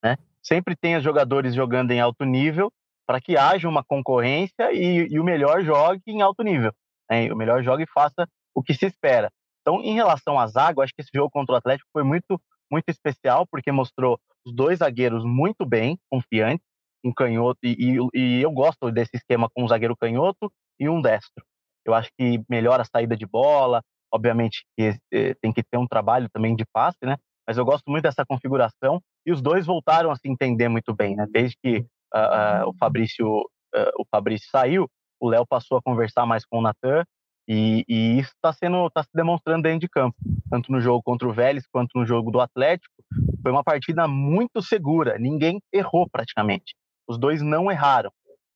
[0.03, 0.17] né?
[0.43, 2.73] Sempre tenha jogadores jogando em alto nível
[3.07, 6.73] para que haja uma concorrência e, e, o melhor jogue em alto nível.
[7.11, 7.33] Né?
[7.33, 9.31] O melhor jogue e faça o que se espera.
[9.63, 12.41] Então, em relação à zaga, acho que esse jogo contra o Atlético foi muito,
[12.71, 16.67] muito especial, porque mostrou os dois zagueiros muito bem, confiantes,
[17.05, 21.01] um canhoto, e, e, e eu gosto desse esquema com um zagueiro canhoto e um
[21.01, 21.45] destro.
[21.85, 23.83] Eu acho que melhora a saída de bola,
[24.13, 27.17] obviamente que eh, tem que ter um trabalho também de passe, né?
[27.47, 31.17] Mas eu gosto muito dessa configuração e os dois voltaram a se entender muito bem,
[31.17, 31.27] né?
[31.29, 34.89] Desde que uh, uh, o Fabrício uh, o Fabrício saiu,
[35.21, 37.05] o Léo passou a conversar mais com o Natan
[37.49, 40.17] e, e isso está sendo, tá se demonstrando dentro de campo,
[40.51, 42.95] tanto no jogo contra o Vélez quanto no jogo do Atlético.
[43.43, 46.75] Foi uma partida muito segura, ninguém errou praticamente.
[47.09, 48.11] Os dois não erraram.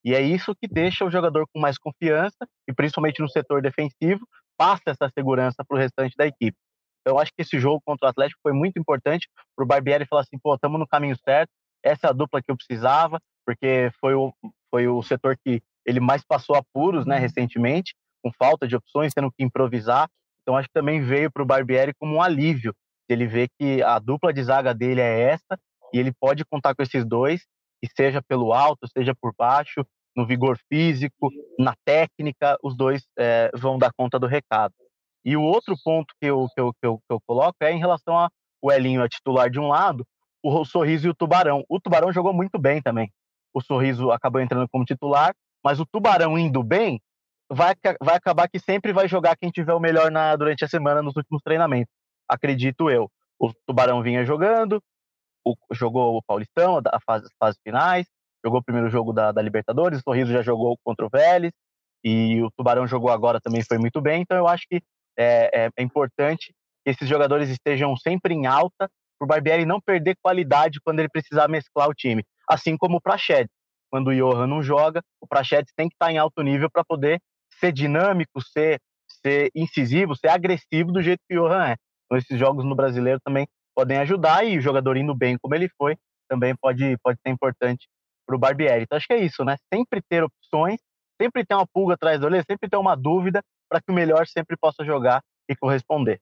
[0.04, 4.24] E é isso que deixa o jogador com mais confiança, e principalmente no setor defensivo,
[4.56, 6.56] passa essa segurança para o restante da equipe.
[7.00, 10.06] Então, eu acho que esse jogo contra o Atlético foi muito importante para o Barbieri
[10.06, 11.50] falar assim: pô, estamos no caminho certo,
[11.84, 14.32] essa é a dupla que eu precisava, porque foi o,
[14.70, 17.94] foi o setor que ele mais passou apuros né, recentemente,
[18.26, 20.08] com falta de opções, tendo que improvisar.
[20.42, 22.74] Então acho que também veio para o Barbieri como um alívio.
[23.08, 25.58] Ele vê que a dupla de zaga dele é essa
[25.92, 27.42] e ele pode contar com esses dois,
[27.80, 33.50] que seja pelo alto, seja por baixo, no vigor físico, na técnica, os dois é,
[33.54, 34.74] vão dar conta do recado.
[35.24, 37.78] E o outro ponto que eu, que eu, que eu, que eu coloco é em
[37.78, 40.04] relação ao Elinho a titular de um lado,
[40.42, 41.64] o Sorriso e o Tubarão.
[41.68, 43.12] O Tubarão jogou muito bem também.
[43.54, 47.00] O Sorriso acabou entrando como titular, mas o Tubarão indo bem
[47.50, 51.02] vai, vai acabar que sempre vai jogar quem tiver o melhor na, durante a semana
[51.02, 51.92] nos últimos treinamentos.
[52.28, 53.10] Acredito eu.
[53.38, 54.82] O Tubarão vinha jogando,
[55.44, 58.06] o, jogou o Paulistão, a fase, as fases finais,
[58.44, 61.52] jogou o primeiro jogo da, da Libertadores, o Sorriso já jogou contra o Vélez,
[62.02, 64.80] e o Tubarão jogou agora também foi muito bem, então eu acho que
[65.18, 68.88] é, é, é importante que esses jogadores estejam sempre em alta,
[69.18, 72.22] para o Barbieri não perder qualidade quando ele precisar mesclar o time.
[72.48, 73.50] Assim como o Prachedes.
[73.90, 77.18] Quando o Johan não joga, o Prachedes tem que estar em alto nível para poder
[77.58, 78.80] ser dinâmico, ser,
[79.22, 81.76] ser incisivo, ser agressivo do jeito que o Johan é.
[82.04, 85.68] Então, esses jogos no brasileiro também podem ajudar e o jogador indo bem como ele
[85.76, 85.96] foi
[86.28, 87.88] também pode, pode ser importante
[88.26, 88.82] para o Barbieri.
[88.82, 89.56] Então, acho que é isso, né?
[89.72, 90.80] Sempre ter opções,
[91.20, 94.26] sempre ter uma pulga atrás do olho, sempre ter uma dúvida para que o melhor
[94.26, 96.20] sempre possa jogar e corresponder.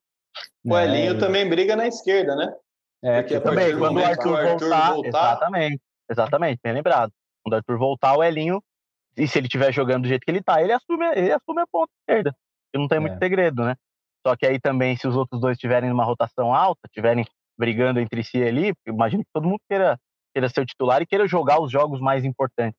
[0.64, 1.18] O Elinho é...
[1.18, 2.54] também briga na esquerda, né?
[3.02, 7.12] É, Porque também, quando o Arthur, Arthur voltar, voltar, Exatamente, exatamente, bem lembrado.
[7.42, 8.62] Quando o Arthur voltar, o Elinho
[9.16, 11.66] e se ele estiver jogando do jeito que ele tá, ele assume, ele assume a
[11.66, 12.34] ponta esquerda.
[12.74, 13.00] E não tem é.
[13.00, 13.76] muito segredo, né?
[14.26, 17.24] Só que aí também, se os outros dois estiverem numa rotação alta, estiverem
[17.56, 19.98] brigando entre si ali, imagino que todo mundo queira,
[20.34, 22.78] queira ser o titular e queira jogar os jogos mais importantes.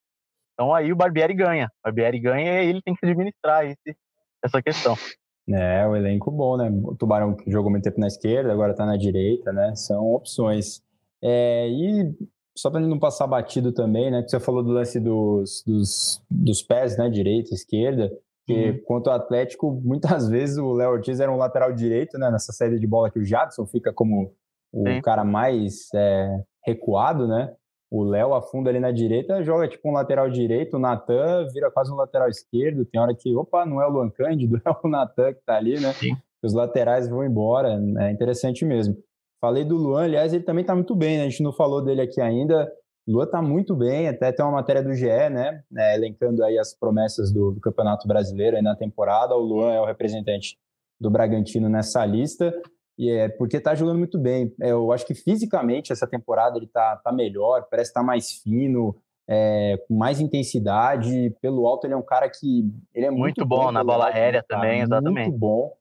[0.53, 1.67] Então aí o Barbieri ganha.
[1.67, 3.95] O Barbieri ganha e ele tem que administrar esse,
[4.43, 4.95] essa questão.
[5.47, 6.69] É, o elenco bom, né?
[6.83, 9.75] O Tubarão jogou muito tempo na esquerda, agora tá na direita, né?
[9.75, 10.83] São opções.
[11.21, 12.15] É, e
[12.58, 14.24] só para não passar batido também, né?
[14.24, 17.10] Que você falou do lance dos, dos, dos pés, né?
[17.10, 18.12] Direita, esquerda.
[18.47, 18.82] Que uhum.
[18.86, 22.32] quanto ao Atlético, muitas vezes o Léo Ortiz era um lateral direito, né?
[22.32, 24.34] Nessa série de bola que o Jadson fica como
[24.72, 25.01] o Sim.
[25.01, 27.53] cara mais é, recuado, né?
[27.91, 31.91] O Léo afunda ali na direita, joga tipo um lateral direito, o Natan vira quase
[31.91, 32.86] um lateral esquerdo.
[32.86, 35.80] Tem hora que, opa, não é o Luan Cândido, é o Natan que tá ali,
[35.80, 35.93] né?
[35.93, 36.16] Sim.
[36.43, 38.95] Os laterais vão embora, é interessante mesmo.
[39.45, 41.25] Falei do Luan, aliás, ele também está muito bem, né?
[41.25, 42.67] A gente não falou dele aqui ainda.
[43.07, 45.61] O Luan está muito bem, até tem uma matéria do GE, né?
[45.77, 49.35] É, elencando aí as promessas do, do, Campeonato Brasileiro aí na temporada.
[49.35, 50.57] O Luan é o representante
[50.99, 52.51] do Bragantino nessa lista.
[52.97, 54.51] e é porque tá jogando muito bem.
[54.59, 58.41] É, eu acho que fisicamente essa temporada ele tá, tá melhor, parece estar tá mais
[58.41, 58.95] fino,
[59.29, 61.35] é, com mais intensidade.
[61.39, 64.07] Pelo alto, ele é um cara que ele é muito, muito bom, bom na bola
[64.07, 65.27] aérea cara, também, exatamente.
[65.27, 65.71] Muito bom.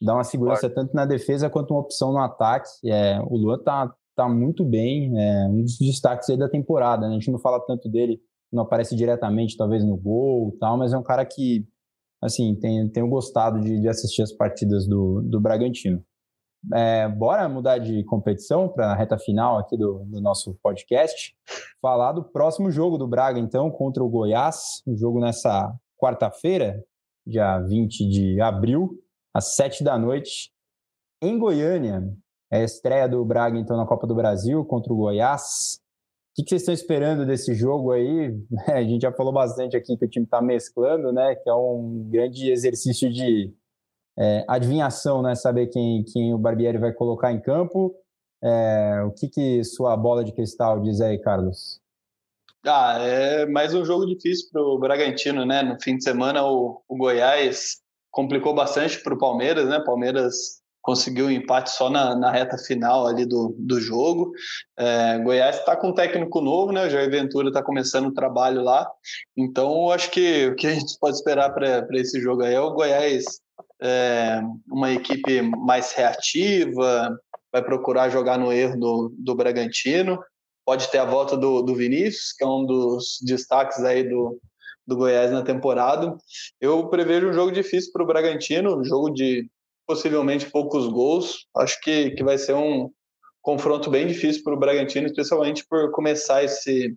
[0.00, 0.74] Dá uma segurança Forte.
[0.74, 2.68] tanto na defesa quanto uma opção no ataque.
[2.84, 7.06] É, o Luan tá, tá muito bem, é um dos destaques aí da temporada.
[7.06, 7.16] Né?
[7.16, 8.20] A gente não fala tanto dele,
[8.52, 11.66] não aparece diretamente, talvez no gol e tal, mas é um cara que,
[12.22, 16.04] assim, tem, tenho gostado de, de assistir as partidas do, do Bragantino.
[16.72, 21.34] É, bora mudar de competição para a reta final aqui do, do, nosso podcast.
[21.80, 24.82] Falar do próximo jogo do Braga, então, contra o Goiás.
[24.86, 26.82] Um jogo nessa quarta-feira,
[27.26, 28.98] dia 20 de abril,
[29.34, 30.52] às 7 da noite,
[31.20, 32.02] em Goiânia.
[32.50, 35.80] É a estreia do Braga, então, na Copa do Brasil contra o Goiás.
[36.36, 38.36] O que, vocês estão esperando desse jogo aí?
[38.72, 41.34] A gente já falou bastante aqui que o time está mesclando, né?
[41.34, 43.52] Que é um grande exercício de
[44.18, 45.34] é, adivinhação, né?
[45.34, 47.94] Saber quem, quem o Barbieri vai colocar em campo.
[48.42, 51.80] É, o que, que sua bola de cristal diz aí, Carlos?
[52.66, 55.62] Ah, é mais um jogo difícil para o Bragantino, né?
[55.62, 57.83] No fim de semana, o, o Goiás
[58.14, 59.80] complicou bastante para o Palmeiras, né?
[59.80, 64.30] Palmeiras conseguiu um empate só na, na, reta final ali do, do jogo.
[64.78, 66.86] É, Goiás está com um técnico novo, né?
[66.86, 68.88] O Jair Ventura está começando o trabalho lá.
[69.36, 72.72] Então, acho que o que a gente pode esperar para esse jogo aí é o
[72.72, 73.24] Goiás
[73.82, 74.40] é,
[74.70, 77.18] uma equipe mais reativa,
[77.52, 80.20] vai procurar jogar no erro do, do Bragantino.
[80.64, 84.38] Pode ter a volta do, do Vinícius, que é um dos destaques aí do,
[84.86, 86.16] do Goiás na temporada.
[86.60, 89.48] Eu prevejo um jogo difícil para o Bragantino, um jogo de
[89.86, 91.46] possivelmente poucos gols.
[91.56, 92.90] Acho que, que vai ser um
[93.42, 96.94] confronto bem difícil para o Bragantino, especialmente por começar esse,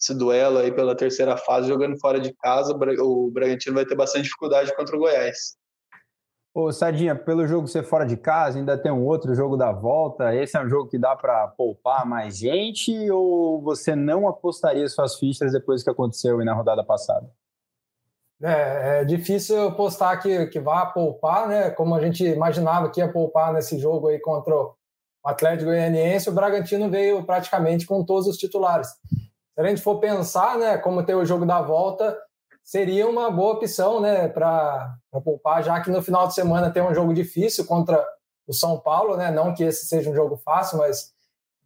[0.00, 2.74] esse duelo aí pela terceira fase jogando fora de casa.
[2.74, 5.56] O Bragantino vai ter bastante dificuldade contra o Goiás.
[6.52, 10.34] Ô, Sadinha, pelo jogo ser fora de casa, ainda tem um outro jogo da volta.
[10.34, 15.16] Esse é um jogo que dá para poupar mais gente ou você não apostaria suas
[15.16, 17.30] fichas depois que aconteceu na rodada passada?
[18.42, 21.70] É, é difícil apostar que, que vá poupar, né?
[21.70, 24.74] Como a gente imaginava que ia poupar nesse jogo aí contra o
[25.24, 28.88] Atlético Goianiense, o Bragantino veio praticamente com todos os titulares.
[28.88, 32.16] Se a gente for pensar, né, como ter o jogo da volta,
[32.70, 36.94] seria uma boa opção né, para poupar, já que no final de semana tem um
[36.94, 38.00] jogo difícil contra
[38.46, 39.28] o São Paulo, né?
[39.28, 41.10] Não que esse seja um jogo fácil, mas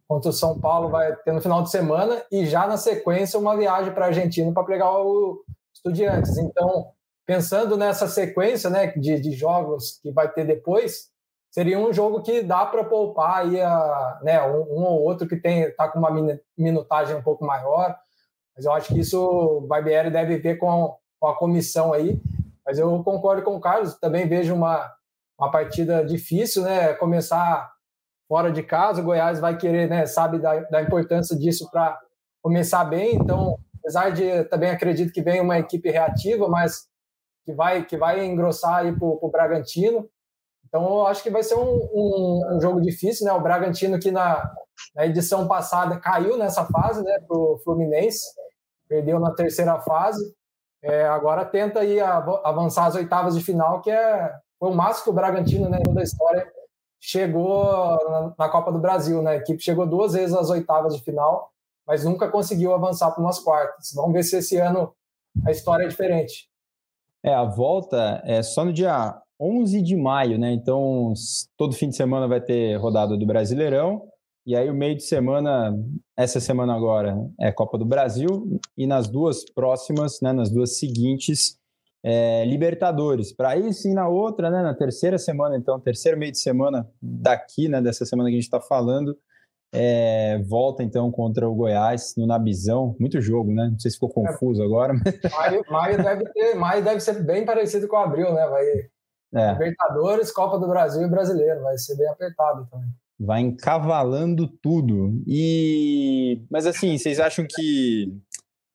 [0.07, 3.55] contra o São Paulo vai ter no final de semana e já na sequência uma
[3.55, 5.43] viagem para a Argentina para pegar o
[5.75, 6.39] Estudiantes.
[6.39, 6.87] Então,
[7.23, 11.11] pensando nessa sequência né, de, de jogos que vai ter depois,
[11.51, 15.35] seria um jogo que dá para poupar aí a, né, um, um, ou outro que
[15.35, 16.09] tem tá com uma
[16.57, 17.95] minutagem um pouco maior
[18.55, 22.19] mas eu acho que isso o Barbieri deve ver com, com a comissão aí.
[22.65, 24.91] Mas eu concordo com o Carlos, também vejo uma,
[25.37, 26.93] uma partida difícil, né?
[26.93, 27.71] Começar
[28.27, 30.05] fora de casa, o Goiás vai querer, né?
[30.05, 31.99] Sabe da, da importância disso para
[32.41, 33.15] começar bem.
[33.15, 36.87] Então, apesar de também acredito que vem uma equipe reativa, mas
[37.45, 40.09] que vai que vai engrossar aí para o Bragantino.
[40.67, 43.33] Então, eu acho que vai ser um, um, um, jogo difícil, né?
[43.33, 44.51] O Bragantino que na,
[44.95, 47.19] na edição passada caiu nessa fase, né?
[47.27, 48.25] Para o Fluminense
[48.87, 50.33] perdeu na terceira fase.
[50.83, 55.09] É, agora tenta aí avançar as oitavas de final, que é foi o máximo que
[55.09, 56.47] o Bragantino, né, da história,
[56.99, 59.21] chegou na, Copa do Brasil.
[59.21, 59.31] Né?
[59.31, 61.51] A equipe chegou duas vezes às oitavas de final,
[61.85, 63.91] mas nunca conseguiu avançar para umas quartas.
[63.93, 64.93] Vamos ver se esse ano
[65.45, 66.47] a história é diferente.
[67.23, 70.51] É, a volta é só no dia 11 de maio, né?
[70.51, 71.13] Então,
[71.57, 74.07] todo fim de semana vai ter rodada do Brasileirão.
[74.45, 75.75] E aí o meio de semana,
[76.15, 81.57] essa semana agora é Copa do Brasil e nas duas próximas, né, nas duas seguintes,
[82.03, 83.33] é, Libertadores.
[83.33, 87.67] Para aí sim na outra, né, na terceira semana, então, terceiro meio de semana daqui,
[87.67, 89.17] né, dessa semana que a gente está falando,
[89.73, 92.95] é, volta então contra o Goiás no Nabizão.
[92.99, 93.69] Muito jogo, né?
[93.71, 94.65] Não sei se ficou confuso é.
[94.65, 94.93] agora.
[94.93, 95.19] Mas...
[95.33, 98.47] Maio, maio, deve ter, maio deve ser bem parecido com abril, né?
[98.47, 98.63] Vai
[99.33, 99.51] é.
[99.53, 101.61] Libertadores, Copa do Brasil e Brasileiro.
[101.61, 102.89] Vai ser bem apertado também
[103.19, 105.21] vai encavalando tudo.
[105.27, 108.13] E mas assim, vocês acham que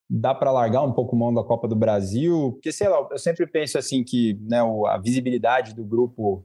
[0.09, 2.53] dá para largar um pouco mão da Copa do Brasil?
[2.53, 6.45] Porque sei lá, eu sempre penso assim que né, a visibilidade do grupo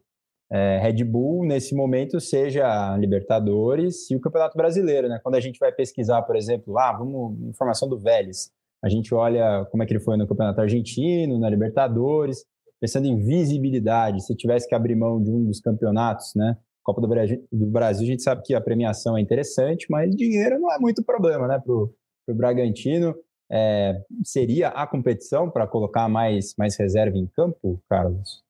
[0.52, 5.20] é, Red Bull nesse momento seja a Libertadores e o Campeonato Brasileiro, né?
[5.24, 8.52] Quando a gente vai pesquisar, por exemplo, ah, vamos informação do Vélez,
[8.84, 12.46] a gente olha como é que ele foi no Campeonato Argentino, na Libertadores,
[12.80, 16.56] pensando em visibilidade, se tivesse que abrir mão de um dos campeonatos, né?
[16.86, 20.60] Copa do Brasil, do Brasil, a gente sabe que a premiação é interessante, mas dinheiro
[20.60, 21.92] não é muito problema, né, para o
[22.30, 23.16] Bragantino.
[23.52, 28.44] É, seria a competição para colocar mais, mais reserva em campo, Carlos?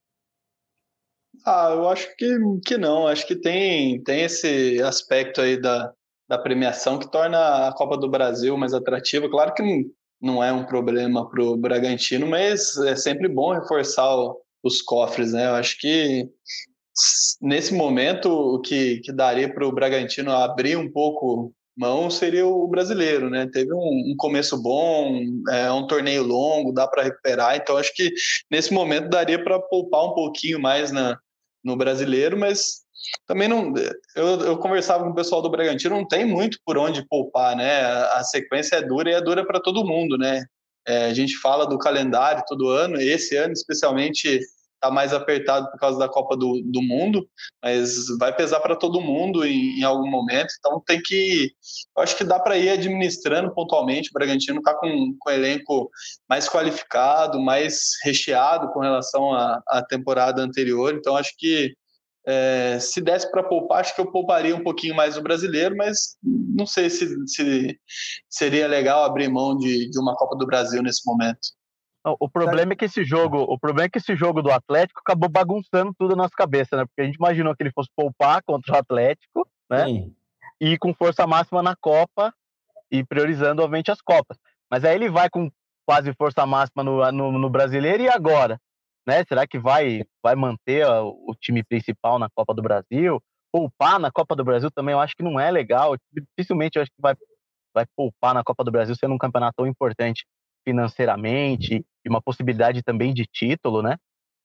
[1.46, 3.08] Ah, eu acho que, que não.
[3.08, 5.94] Acho que tem, tem esse aspecto aí da,
[6.28, 9.30] da premiação que torna a Copa do Brasil mais atrativa.
[9.30, 9.84] Claro que não,
[10.22, 15.34] não é um problema para o Bragantino, mas é sempre bom reforçar o, os cofres,
[15.34, 15.46] né?
[15.48, 16.30] Eu acho que
[17.42, 22.68] nesse momento o que, que daria para o Bragantino abrir um pouco mão seria o
[22.68, 23.50] brasileiro, né?
[23.52, 25.20] Teve um, um começo bom,
[25.50, 28.14] é um torneio longo, dá para recuperar, então acho que
[28.50, 31.20] nesse momento daria para poupar um pouquinho mais na,
[31.64, 32.86] no brasileiro, mas
[33.28, 33.74] também não.
[34.16, 37.82] Eu, eu conversava com o pessoal do Bragantino, não tem muito por onde poupar, né?
[37.82, 40.44] A, a sequência é dura e é dura para todo mundo, né?
[40.88, 44.40] É, a gente fala do calendário todo ano, esse ano especialmente
[44.86, 47.28] está mais apertado por causa da Copa do, do Mundo,
[47.64, 51.52] mas vai pesar para todo mundo em, em, algum momento, então tem que.
[51.96, 54.10] Eu acho que dá para ir administrando pontualmente.
[54.10, 55.90] O Bragantino está com, com o elenco
[56.30, 61.74] mais qualificado, mais recheado com relação à, à temporada anterior, então acho que
[62.28, 66.18] é, se desse para poupar, acho que eu pouparia um pouquinho mais o brasileiro, mas
[66.24, 67.80] não sei se, se
[68.28, 71.55] seria legal abrir mão de, de uma Copa do Brasil nesse momento.
[72.20, 75.28] O problema é que esse jogo, o problema é que esse jogo do Atlético acabou
[75.28, 76.86] bagunçando tudo na nossa cabeça, né?
[76.86, 79.86] Porque a gente imaginou que ele fosse poupar contra o Atlético, né?
[79.86, 80.16] Sim.
[80.62, 82.34] E com força máxima na Copa
[82.92, 84.38] e priorizando, obviamente, as Copas.
[84.70, 85.50] Mas aí ele vai com
[85.88, 88.60] quase força máxima no, no, no brasileiro e agora?
[89.06, 89.24] né?
[89.28, 93.22] Será que vai, vai manter o time principal na Copa do Brasil?
[93.54, 95.96] Poupar na Copa do Brasil também eu acho que não é legal.
[96.12, 97.16] Dificilmente eu acho que vai,
[97.74, 100.26] vai poupar na Copa do Brasil sendo um campeonato tão importante
[100.66, 103.98] financeiramente e uma possibilidade também de título, né?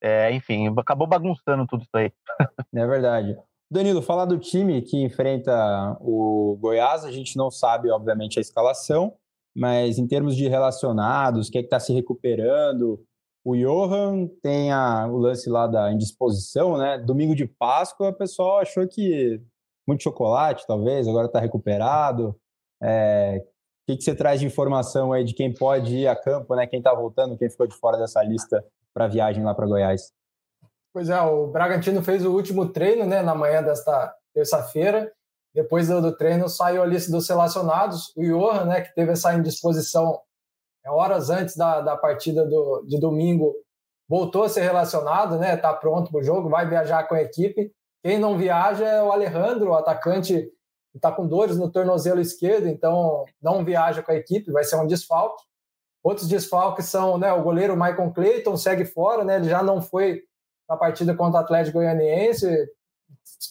[0.03, 2.13] É, enfim, acabou bagunçando tudo isso aí.
[2.75, 3.37] É verdade.
[3.71, 9.15] Danilo, falar do time que enfrenta o Goiás, a gente não sabe, obviamente, a escalação,
[9.55, 13.05] mas em termos de relacionados, quem é que está se recuperando,
[13.45, 16.99] o Johan tem a, o lance lá da indisposição, né?
[16.99, 19.41] Domingo de Páscoa, o pessoal achou que
[19.87, 22.37] muito chocolate, talvez, agora está recuperado.
[22.83, 23.43] É,
[23.91, 26.67] que, que você traz de informação aí de quem pode ir a campo, né?
[26.67, 28.65] Quem está voltando, quem ficou de fora dessa lista
[28.95, 30.13] para viagem lá para Goiás?
[30.93, 35.11] Pois é, o Bragantino fez o último treino, né, na manhã desta terça-feira.
[35.55, 38.13] Depois do, treino saiu a lista dos relacionados.
[38.17, 40.21] O Johan, né, que teve essa indisposição
[40.85, 43.55] é horas antes da, da partida do, de domingo,
[44.09, 45.55] voltou a ser relacionado, né?
[45.55, 47.71] Está pronto para o jogo, vai viajar com a equipe.
[48.03, 50.51] Quem não viaja é o Alejandro, o atacante
[50.95, 54.87] está com dores no tornozelo esquerdo, então não viaja com a equipe, vai ser um
[54.87, 55.43] desfalque.
[56.03, 60.23] Outros desfalques são né, o goleiro Michael Clayton, segue fora, né, ele já não foi
[60.67, 62.49] para a partida contra o Atlético Goianiense,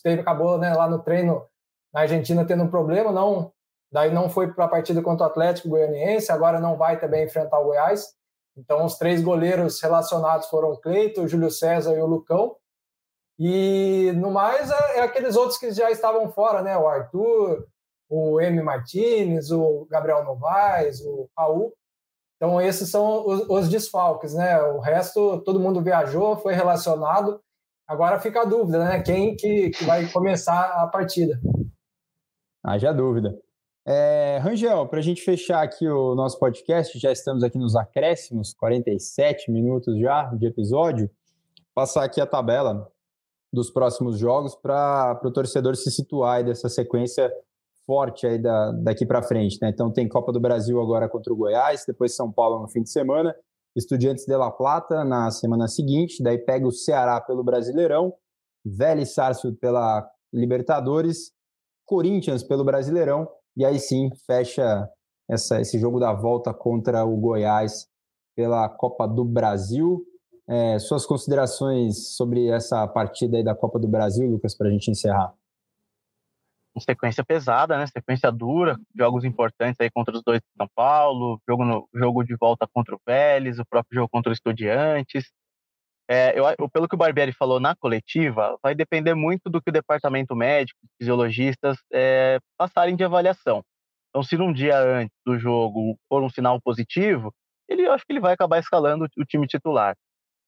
[0.04, 1.46] teve, acabou né, lá no treino
[1.94, 3.52] na Argentina tendo um problema, não
[3.92, 7.60] daí não foi para a partida contra o Atlético Goianiense, agora não vai também enfrentar
[7.60, 8.14] o Goiás.
[8.56, 12.56] Então, os três goleiros relacionados foram o Cleito, o Júlio César e o Lucão.
[13.40, 16.78] E no mais, é, é, aqueles outros que já estavam fora, né?
[16.78, 17.66] O Arthur,
[18.10, 18.62] o M.
[18.62, 21.74] Martinez, o Gabriel Novaes, o Raul.
[22.36, 24.62] Então, esses são os, os desfalques, né?
[24.62, 27.40] O resto, todo mundo viajou, foi relacionado.
[27.88, 29.02] Agora fica a dúvida, né?
[29.02, 31.40] Quem que, que vai começar a partida?
[32.62, 33.40] Haja dúvida.
[33.88, 38.54] É, Rangel, para a gente fechar aqui o nosso podcast, já estamos aqui nos acréscimos,
[38.54, 41.10] 47 minutos já de episódio,
[41.74, 42.92] passar aqui a tabela
[43.52, 47.32] dos próximos jogos para o torcedor se situar aí dessa sequência
[47.86, 49.58] forte aí da, daqui para frente.
[49.62, 49.70] Né?
[49.70, 52.92] Então tem Copa do Brasil agora contra o Goiás, depois São Paulo no fim de
[52.92, 53.36] semana,
[53.76, 58.14] Estudiantes de La Plata na semana seguinte, daí pega o Ceará pelo Brasileirão,
[58.66, 61.32] Vélez Sarsfield pela Libertadores,
[61.86, 63.28] Corinthians pelo Brasileirão
[63.58, 64.88] e aí sim fecha
[65.30, 67.88] essa, esse jogo da volta contra o Goiás
[68.36, 70.04] pela Copa do Brasil.
[70.50, 74.90] É, suas considerações sobre essa partida aí da Copa do Brasil, Lucas, para a gente
[74.90, 75.32] encerrar?
[76.80, 77.86] Sequência pesada, né?
[77.88, 82.36] Sequência dura, jogos importantes aí contra os dois de São Paulo, jogo, no, jogo de
[82.36, 85.30] volta contra o Vélez, o próprio jogo contra o Estudiantes.
[86.10, 89.74] É, eu, pelo que o Barbieri falou na coletiva, vai depender muito do que o
[89.74, 93.64] departamento médico, fisiologistas é, passarem de avaliação.
[94.10, 97.32] Então, se num dia antes do jogo for um sinal positivo,
[97.68, 99.96] ele eu acho que ele vai acabar escalando o, time titular.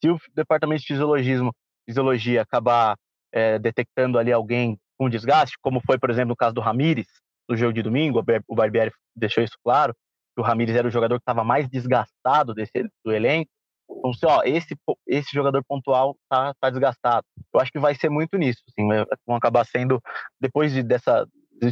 [0.02, 1.54] Se o departamento de fisiologismo,
[1.86, 2.96] fisiologia acabar
[3.32, 7.08] é, detectando ali alguém com desgaste, como foi, por exemplo, no caso do Ramires,
[7.50, 9.94] no jogo de domingo, o Barbieri deixou isso claro,
[10.36, 13.50] que o Ramires era o jogador que estava mais desgastado desse, do elenco,
[13.98, 14.76] então, assim, ó, esse,
[15.08, 17.26] esse jogador pontual tá, tá desgastado.
[17.54, 18.88] Eu acho que vai ser muito nisso, assim,
[19.28, 20.02] vão acabar sendo,
[20.40, 21.28] depois de, dessa,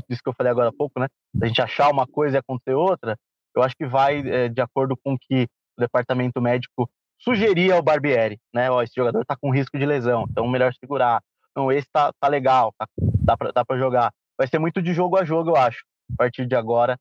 [0.07, 1.07] disso que eu falei agora há pouco, né,
[1.41, 3.17] a gente achar uma coisa e acontecer outra,
[3.55, 6.89] eu acho que vai é, de acordo com que o departamento médico
[7.19, 8.69] sugerir ao Barbieri, né?
[8.71, 11.21] Ó, esse jogador tá com risco de lesão, então melhor segurar.
[11.55, 14.11] Não, esse tá, tá legal, tá, dá, pra, dá pra jogar.
[14.37, 16.97] Vai ser muito de jogo a jogo, eu acho, a partir de agora,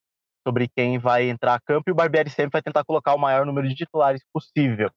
[0.46, 3.46] sobre quem vai entrar a campo, e o Barbieri sempre vai tentar colocar o maior
[3.46, 4.90] número de titulares possível.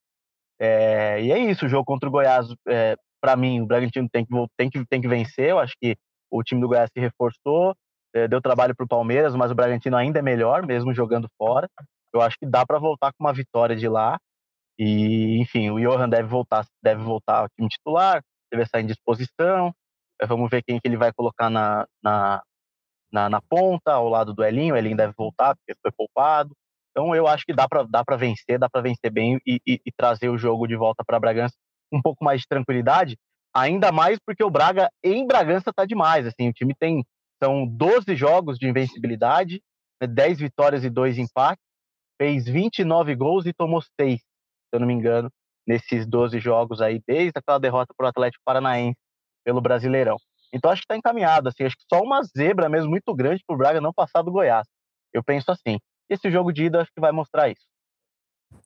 [0.60, 4.26] É, e é isso, o jogo contra o Goiás, é, para mim, o Bragantino tem
[4.26, 5.96] que, tem, que, tem que vencer, eu acho que
[6.32, 7.76] o time do Goiás se reforçou,
[8.14, 11.68] é, deu trabalho para o Palmeiras, mas o Bragantino ainda é melhor, mesmo jogando fora.
[12.14, 14.18] Eu acho que dá para voltar com uma vitória de lá.
[14.80, 19.74] E, enfim, o Johan deve voltar, deve voltar ao time titular, deve estar em disposição.
[20.22, 22.42] É, vamos ver quem que ele vai colocar na, na,
[23.12, 24.74] na, na ponta, ao lado do Elinho.
[24.74, 26.52] O Elinho deve voltar, porque foi poupado.
[26.92, 29.92] Então, eu acho que dá para dá vencer, dá para vencer bem e, e, e,
[29.96, 31.56] trazer o jogo de volta para Bragança
[31.92, 33.18] um pouco mais de tranquilidade.
[33.54, 36.26] Ainda mais porque o Braga em Bragança está demais.
[36.26, 37.04] Assim, o time tem
[37.44, 39.62] são 12 jogos de invencibilidade,
[40.00, 41.64] 10 né, vitórias e 2 empates,
[42.22, 44.26] fez 29 gols e tomou 6, se
[44.76, 45.30] eu não me engano,
[45.68, 48.98] nesses 12 jogos aí, desde aquela derrota para o Atlético Paranaense
[49.44, 50.18] pelo Brasileirão.
[50.54, 53.54] Então acho que está encaminhado, assim, acho que só uma zebra mesmo muito grande para
[53.54, 54.68] o Braga não passar do Goiás.
[55.14, 55.78] Eu penso assim.
[56.10, 57.66] Esse jogo de ida acho que vai mostrar isso.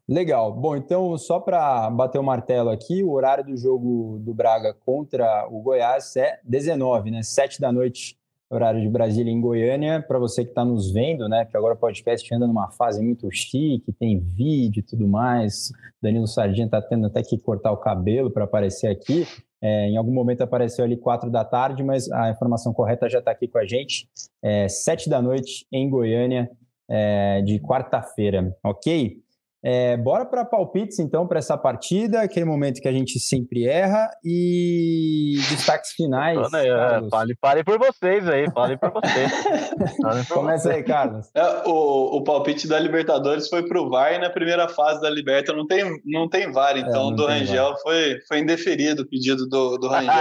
[0.08, 0.52] Legal.
[0.52, 5.48] Bom, então, só para bater o martelo aqui, o horário do jogo do Braga contra
[5.48, 7.22] o Goiás é 19, né?
[7.24, 8.18] 7 da noite
[8.50, 11.46] horário de Brasília em Goiânia, para você que está nos vendo, né?
[11.46, 15.72] Que agora o podcast anda numa fase muito chique, tem vídeo e tudo mais.
[16.02, 19.26] Danilo Sardinha está tendo até que cortar o cabelo para aparecer aqui.
[19.62, 23.32] É, em algum momento apareceu ali quatro da tarde, mas a informação correta já está
[23.32, 24.08] aqui com a gente.
[24.44, 26.50] É, sete da noite em Goiânia,
[26.88, 29.25] é, de quarta-feira, ok?
[29.68, 34.12] É, bora para palpites, então, para essa partida, aquele momento que a gente sempre erra
[34.24, 36.38] e destaques finais.
[36.54, 39.32] É, fale, fale por vocês aí, fale por vocês.
[40.28, 40.76] por Começa vocês.
[40.76, 41.32] aí, Carlos.
[41.34, 45.10] É, o, o palpite da Libertadores foi para o VAR e na primeira fase da
[45.10, 49.50] Liberta não tem, não tem VAR, é, então do Rangel foi, foi indeferido o pedido
[49.50, 50.14] do, do Rangel.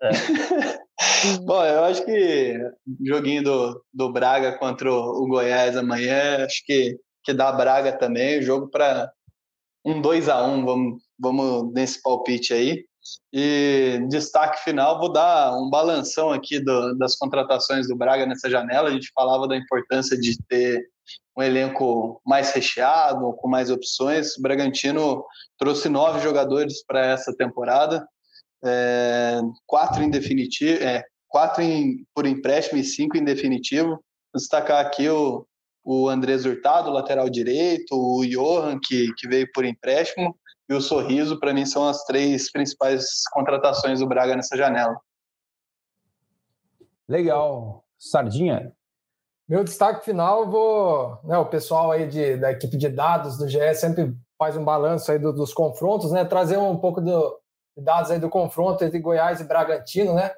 [0.00, 0.10] É.
[1.44, 2.56] Bom, eu acho que
[3.04, 8.68] joguinho do, do Braga contra o Goiás amanhã, acho que que dá Braga também, jogo
[8.68, 9.12] para
[9.84, 12.84] um 2 a 1 vamos, vamos nesse palpite aí.
[13.32, 18.88] E destaque final, vou dar um balanção aqui do, das contratações do Braga nessa janela.
[18.88, 20.86] A gente falava da importância de ter
[21.36, 24.36] um elenco mais recheado, com mais opções.
[24.36, 25.24] O Bragantino
[25.58, 28.06] trouxe nove jogadores para essa temporada,
[28.64, 33.90] é, quatro em definitivo, é, quatro em, por empréstimo e cinco em definitivo.
[33.90, 35.46] Vou destacar aqui o
[35.84, 40.36] o Andrés Hurtado, lateral direito, o Johan, que, que veio por empréstimo,
[40.68, 44.96] e o Sorriso, para mim, são as três principais contratações do Braga nessa janela.
[47.08, 47.84] Legal.
[47.98, 48.72] Sardinha?
[49.48, 51.18] Meu destaque final, vou.
[51.24, 55.10] Né, o pessoal aí de, da equipe de dados do GE sempre faz um balanço
[55.10, 56.24] aí do, dos confrontos, né?
[56.24, 57.36] Trazer um pouco do,
[57.76, 60.30] de dados aí do confronto entre Goiás e Bragantino, né?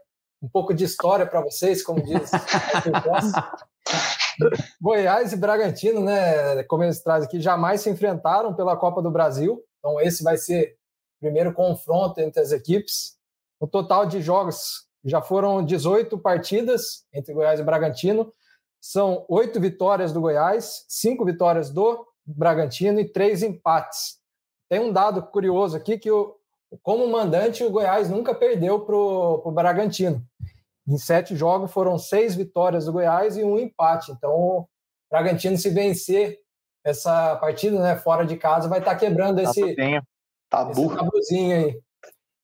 [0.43, 2.31] Um pouco de história para vocês, como diz
[4.81, 9.63] Goiás e Bragantino, né, como eles trazem aqui, jamais se enfrentaram pela Copa do Brasil.
[9.79, 10.77] Então, esse vai ser
[11.19, 13.17] o primeiro confronto entre as equipes.
[13.61, 18.33] O total de jogos já foram 18 partidas entre Goiás e Bragantino.
[18.81, 24.19] São oito vitórias do Goiás, cinco vitórias do Bragantino e três empates.
[24.69, 26.37] Tem um dado curioso aqui que, o,
[26.83, 30.25] como mandante, o Goiás nunca perdeu para o Bragantino.
[30.87, 34.11] Em sete jogos foram seis vitórias do Goiás e um empate.
[34.13, 34.69] Então, o
[35.11, 36.41] Bragantino, se vencer
[36.85, 39.77] essa partida né, fora de casa, vai estar tá quebrando esse,
[40.51, 40.73] Tabu.
[40.73, 41.81] esse tabuzinho aí.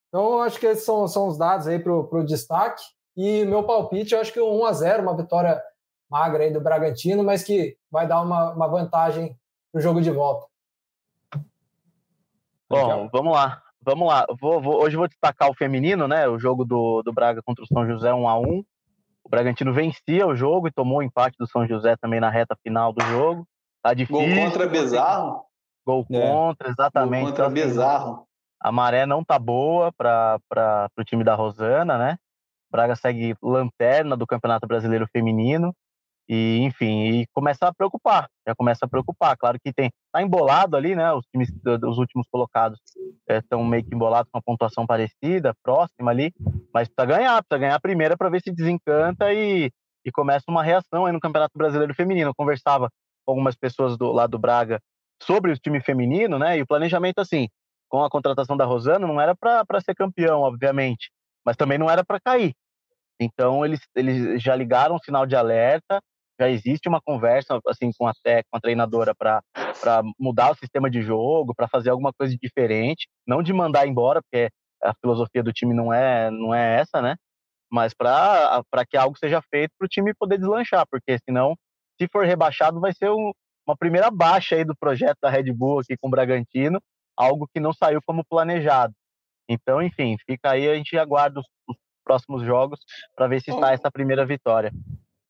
[0.08, 2.82] Então, acho que esses são, são os dados aí para o destaque.
[3.16, 5.60] E meu palpite, eu acho que 1 a 0 uma vitória
[6.08, 9.36] magra aí do Bragantino, mas que vai dar uma, uma vantagem
[9.72, 10.46] para o jogo de volta.
[12.70, 13.62] Bom, vamos lá.
[13.88, 16.28] Vamos lá, vou, vou, hoje vou destacar o feminino, né?
[16.28, 18.62] O jogo do, do Braga contra o São José 1 a 1
[19.24, 22.54] O Bragantino vencia o jogo e tomou o empate do São José também na reta
[22.62, 23.48] final do jogo.
[23.82, 24.26] Tá difícil.
[24.26, 25.42] Gol contra Bezarro?
[25.86, 26.20] Gol é.
[26.20, 27.22] contra, exatamente.
[27.22, 28.26] Gol contra então, assim, Bezarro.
[28.60, 30.38] A maré não tá boa para
[30.98, 32.18] o time da Rosana, né?
[32.68, 35.74] O Braga segue lanterna do Campeonato Brasileiro Feminino.
[36.28, 39.34] E, enfim, e começa a preocupar, já começa a preocupar.
[39.36, 41.10] Claro que tem, tá embolado ali, né?
[41.14, 41.50] Os times
[41.80, 42.78] dos últimos colocados
[43.26, 46.32] estão é, meio que embolados com a pontuação parecida, próxima ali,
[46.72, 49.70] mas precisa ganhar, precisa ganhar a primeira para ver se desencanta e,
[50.04, 52.30] e começa uma reação aí no Campeonato Brasileiro Feminino.
[52.30, 52.90] Eu conversava
[53.24, 54.80] com algumas pessoas do lado do Braga
[55.22, 56.58] sobre o time feminino, né?
[56.58, 57.48] E o planejamento, assim,
[57.88, 61.10] com a contratação da Rosana, não era para ser campeão, obviamente,
[61.44, 62.54] mas também não era para cair.
[63.20, 66.00] Então, eles, eles já ligaram o sinal de alerta,
[66.38, 69.42] já existe uma conversa assim com a, com a treinadora para
[70.18, 74.48] mudar o sistema de jogo, para fazer alguma coisa diferente, não de mandar embora, porque
[74.82, 77.16] a filosofia do time não é não é essa, né?
[77.70, 81.54] Mas para que algo seja feito para o time poder deslanchar, porque senão,
[82.00, 83.32] se for rebaixado, vai ser um,
[83.66, 86.80] uma primeira baixa aí do projeto da Red Bull aqui com o Bragantino,
[87.16, 88.94] algo que não saiu como planejado.
[89.48, 92.80] Então, enfim, fica aí, a gente aguarda os, os próximos jogos
[93.14, 94.72] para ver se está essa primeira vitória.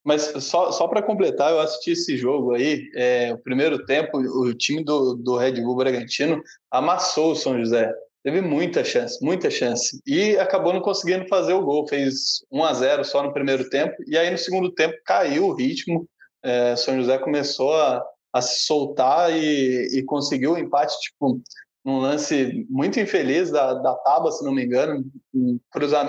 [0.09, 4.55] Mas só, só para completar, eu assisti esse jogo aí, é, o primeiro tempo, o
[4.55, 7.93] time do, do Red Bull Bragantino amassou o São José.
[8.25, 10.01] Teve muita chance, muita chance.
[10.07, 11.87] E acabou não conseguindo fazer o gol.
[11.87, 13.95] Fez 1 a 0 só no primeiro tempo.
[14.07, 16.09] E aí no segundo tempo caiu o ritmo.
[16.43, 18.03] É, São José começou a,
[18.33, 21.39] a se soltar e, e conseguiu o empate, tipo,
[21.85, 25.05] num lance muito infeliz da, da Taba, se não me engano,
[25.35, 25.61] um,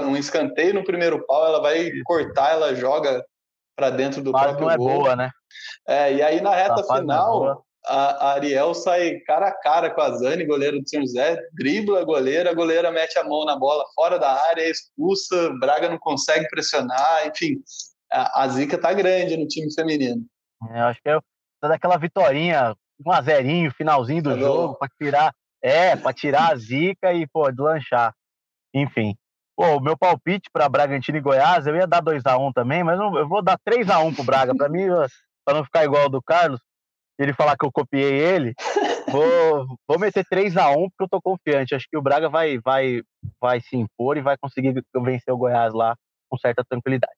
[0.07, 3.21] um escanteio no primeiro pau, ela vai cortar, ela joga
[3.79, 4.87] para dentro do Mas próprio não é gol.
[4.87, 5.31] boa, né?
[5.87, 10.01] É, e aí na reta é final, a, a, Ariel sai cara a cara com
[10.01, 13.57] a Zani, goleiro do São José, dribla a goleira, a goleira mete a mão na
[13.57, 17.55] bola fora da área, é expulsa, Braga não consegue pressionar, enfim,
[18.11, 20.25] a, a zica tá grande no time feminino.
[20.71, 21.17] É, eu acho que é
[21.61, 22.75] daquela vitória,
[23.05, 27.49] um a zerinho, finalzinho do jogo, para tirar, é, para tirar a zica e, pô,
[27.49, 28.13] deslanchar.
[28.73, 29.15] Enfim.
[29.59, 32.53] Pô, o meu palpite para Bragantino e Goiás, eu ia dar 2 a 1 um
[32.53, 34.55] também, mas eu vou dar 3 a 1 pro Braga.
[34.55, 34.85] Para mim,
[35.43, 36.61] para não ficar igual ao do Carlos,
[37.19, 38.53] ele falar que eu copiei ele,
[39.11, 41.75] vou, vou meter 3 a 1 porque eu tô confiante.
[41.75, 43.01] Acho que o Braga vai, vai,
[43.37, 45.93] vai se impor e vai conseguir vencer o Goiás lá
[46.29, 47.17] com certa tranquilidade.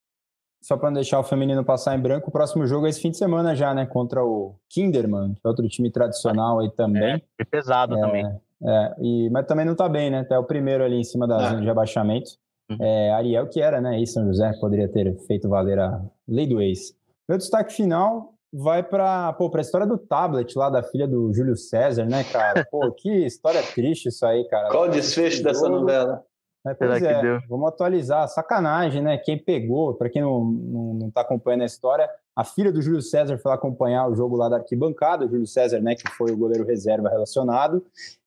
[0.64, 3.12] Só para não deixar o feminino passar em branco, o próximo jogo é esse fim
[3.12, 3.86] de semana já, né?
[3.86, 7.24] Contra o Kinderman, que é outro time tradicional aí também.
[7.40, 8.42] É, pesado é, também.
[8.64, 10.24] É, e, mas também não tá bem, né?
[10.24, 12.32] Tá o primeiro ali em cima da zona de abaixamento.
[12.70, 12.78] Uhum.
[12.80, 14.00] É, Ariel, que era, né?
[14.00, 16.96] E São José, poderia ter feito valer a lei do ex.
[17.28, 22.06] Meu destaque final vai para a história do tablet lá da filha do Júlio César,
[22.06, 22.68] né, cara?
[22.70, 24.70] Pô, que história triste isso aí, cara.
[24.70, 26.24] Qual o desfecho dessa novela?
[26.68, 28.28] É, pois é, vamos atualizar.
[28.28, 29.18] Sacanagem, né?
[29.18, 33.02] Quem pegou, para quem não, não, não tá acompanhando a história, a filha do Júlio
[33.02, 36.32] César foi lá acompanhar o jogo lá da arquibancada, o Júlio César, né, que foi
[36.32, 37.84] o goleiro reserva relacionado,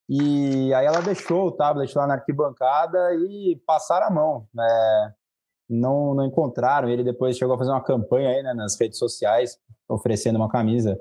[0.09, 4.47] e aí ela deixou o tablet lá na arquibancada e passaram a mão.
[4.53, 5.15] Né?
[5.69, 6.89] Não, não encontraram.
[6.89, 11.01] Ele depois chegou a fazer uma campanha aí, né, nas redes sociais, oferecendo uma camisa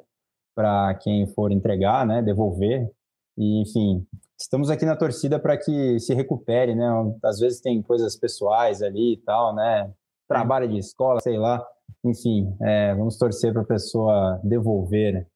[0.56, 2.90] para quem for entregar, né, devolver.
[3.38, 4.06] E, enfim,
[4.40, 6.88] estamos aqui na torcida para que se recupere, né?
[7.24, 9.92] Às vezes tem coisas pessoais ali e tal, né?
[10.28, 11.66] Trabalho de escola, sei lá.
[12.04, 15.28] Enfim, é, vamos torcer para a pessoa devolver.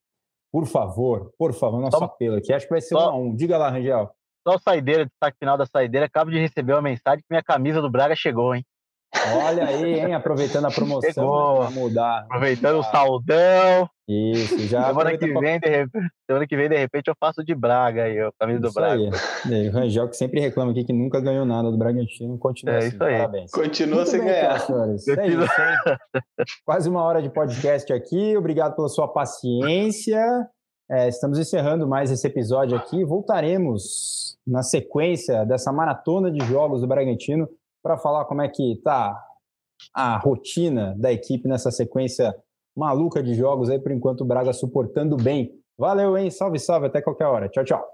[0.51, 2.53] Por favor, por favor, nosso Só, apelo aqui.
[2.53, 3.35] Acho que vai ser só, um a um.
[3.35, 4.09] Diga lá, Rangel.
[4.47, 6.05] Só saideira, destaque final da saideira.
[6.05, 8.65] Acabo de receber uma mensagem que minha camisa do Braga chegou, hein?
[9.15, 10.13] Olha aí, hein?
[10.13, 11.63] Aproveitando a promoção Chegou.
[11.63, 12.19] Né, mudar.
[12.25, 12.87] Aproveitando mudar.
[12.87, 13.89] o saldão.
[14.07, 14.87] Isso, já.
[14.87, 18.15] Semana que, vem, de repente, semana que vem, de repente, eu faço de Braga aí,
[18.39, 19.09] camisa isso do Braga.
[19.45, 19.67] Aí.
[19.67, 22.87] o Rangel, que sempre reclama aqui que nunca ganhou nada do Bragantino, continua é, assim.
[22.87, 23.17] Isso aí.
[23.17, 23.51] Parabéns.
[23.51, 24.59] Continua Muito sem bem, ganhar.
[24.59, 25.07] Senhores.
[25.07, 26.23] É isso, hein?
[26.65, 28.37] Quase uma hora de podcast aqui.
[28.37, 30.23] Obrigado pela sua paciência.
[30.89, 33.03] É, estamos encerrando mais esse episódio aqui.
[33.03, 37.49] Voltaremos na sequência dessa maratona de jogos do Bragantino
[37.81, 39.17] para falar como é que tá
[39.93, 42.35] a rotina da equipe nessa sequência
[42.75, 45.51] maluca de jogos aí, por enquanto o Braga suportando bem.
[45.77, 46.29] Valeu, hein?
[46.29, 47.49] Salve, salve, até qualquer hora.
[47.49, 47.85] Tchau, tchau.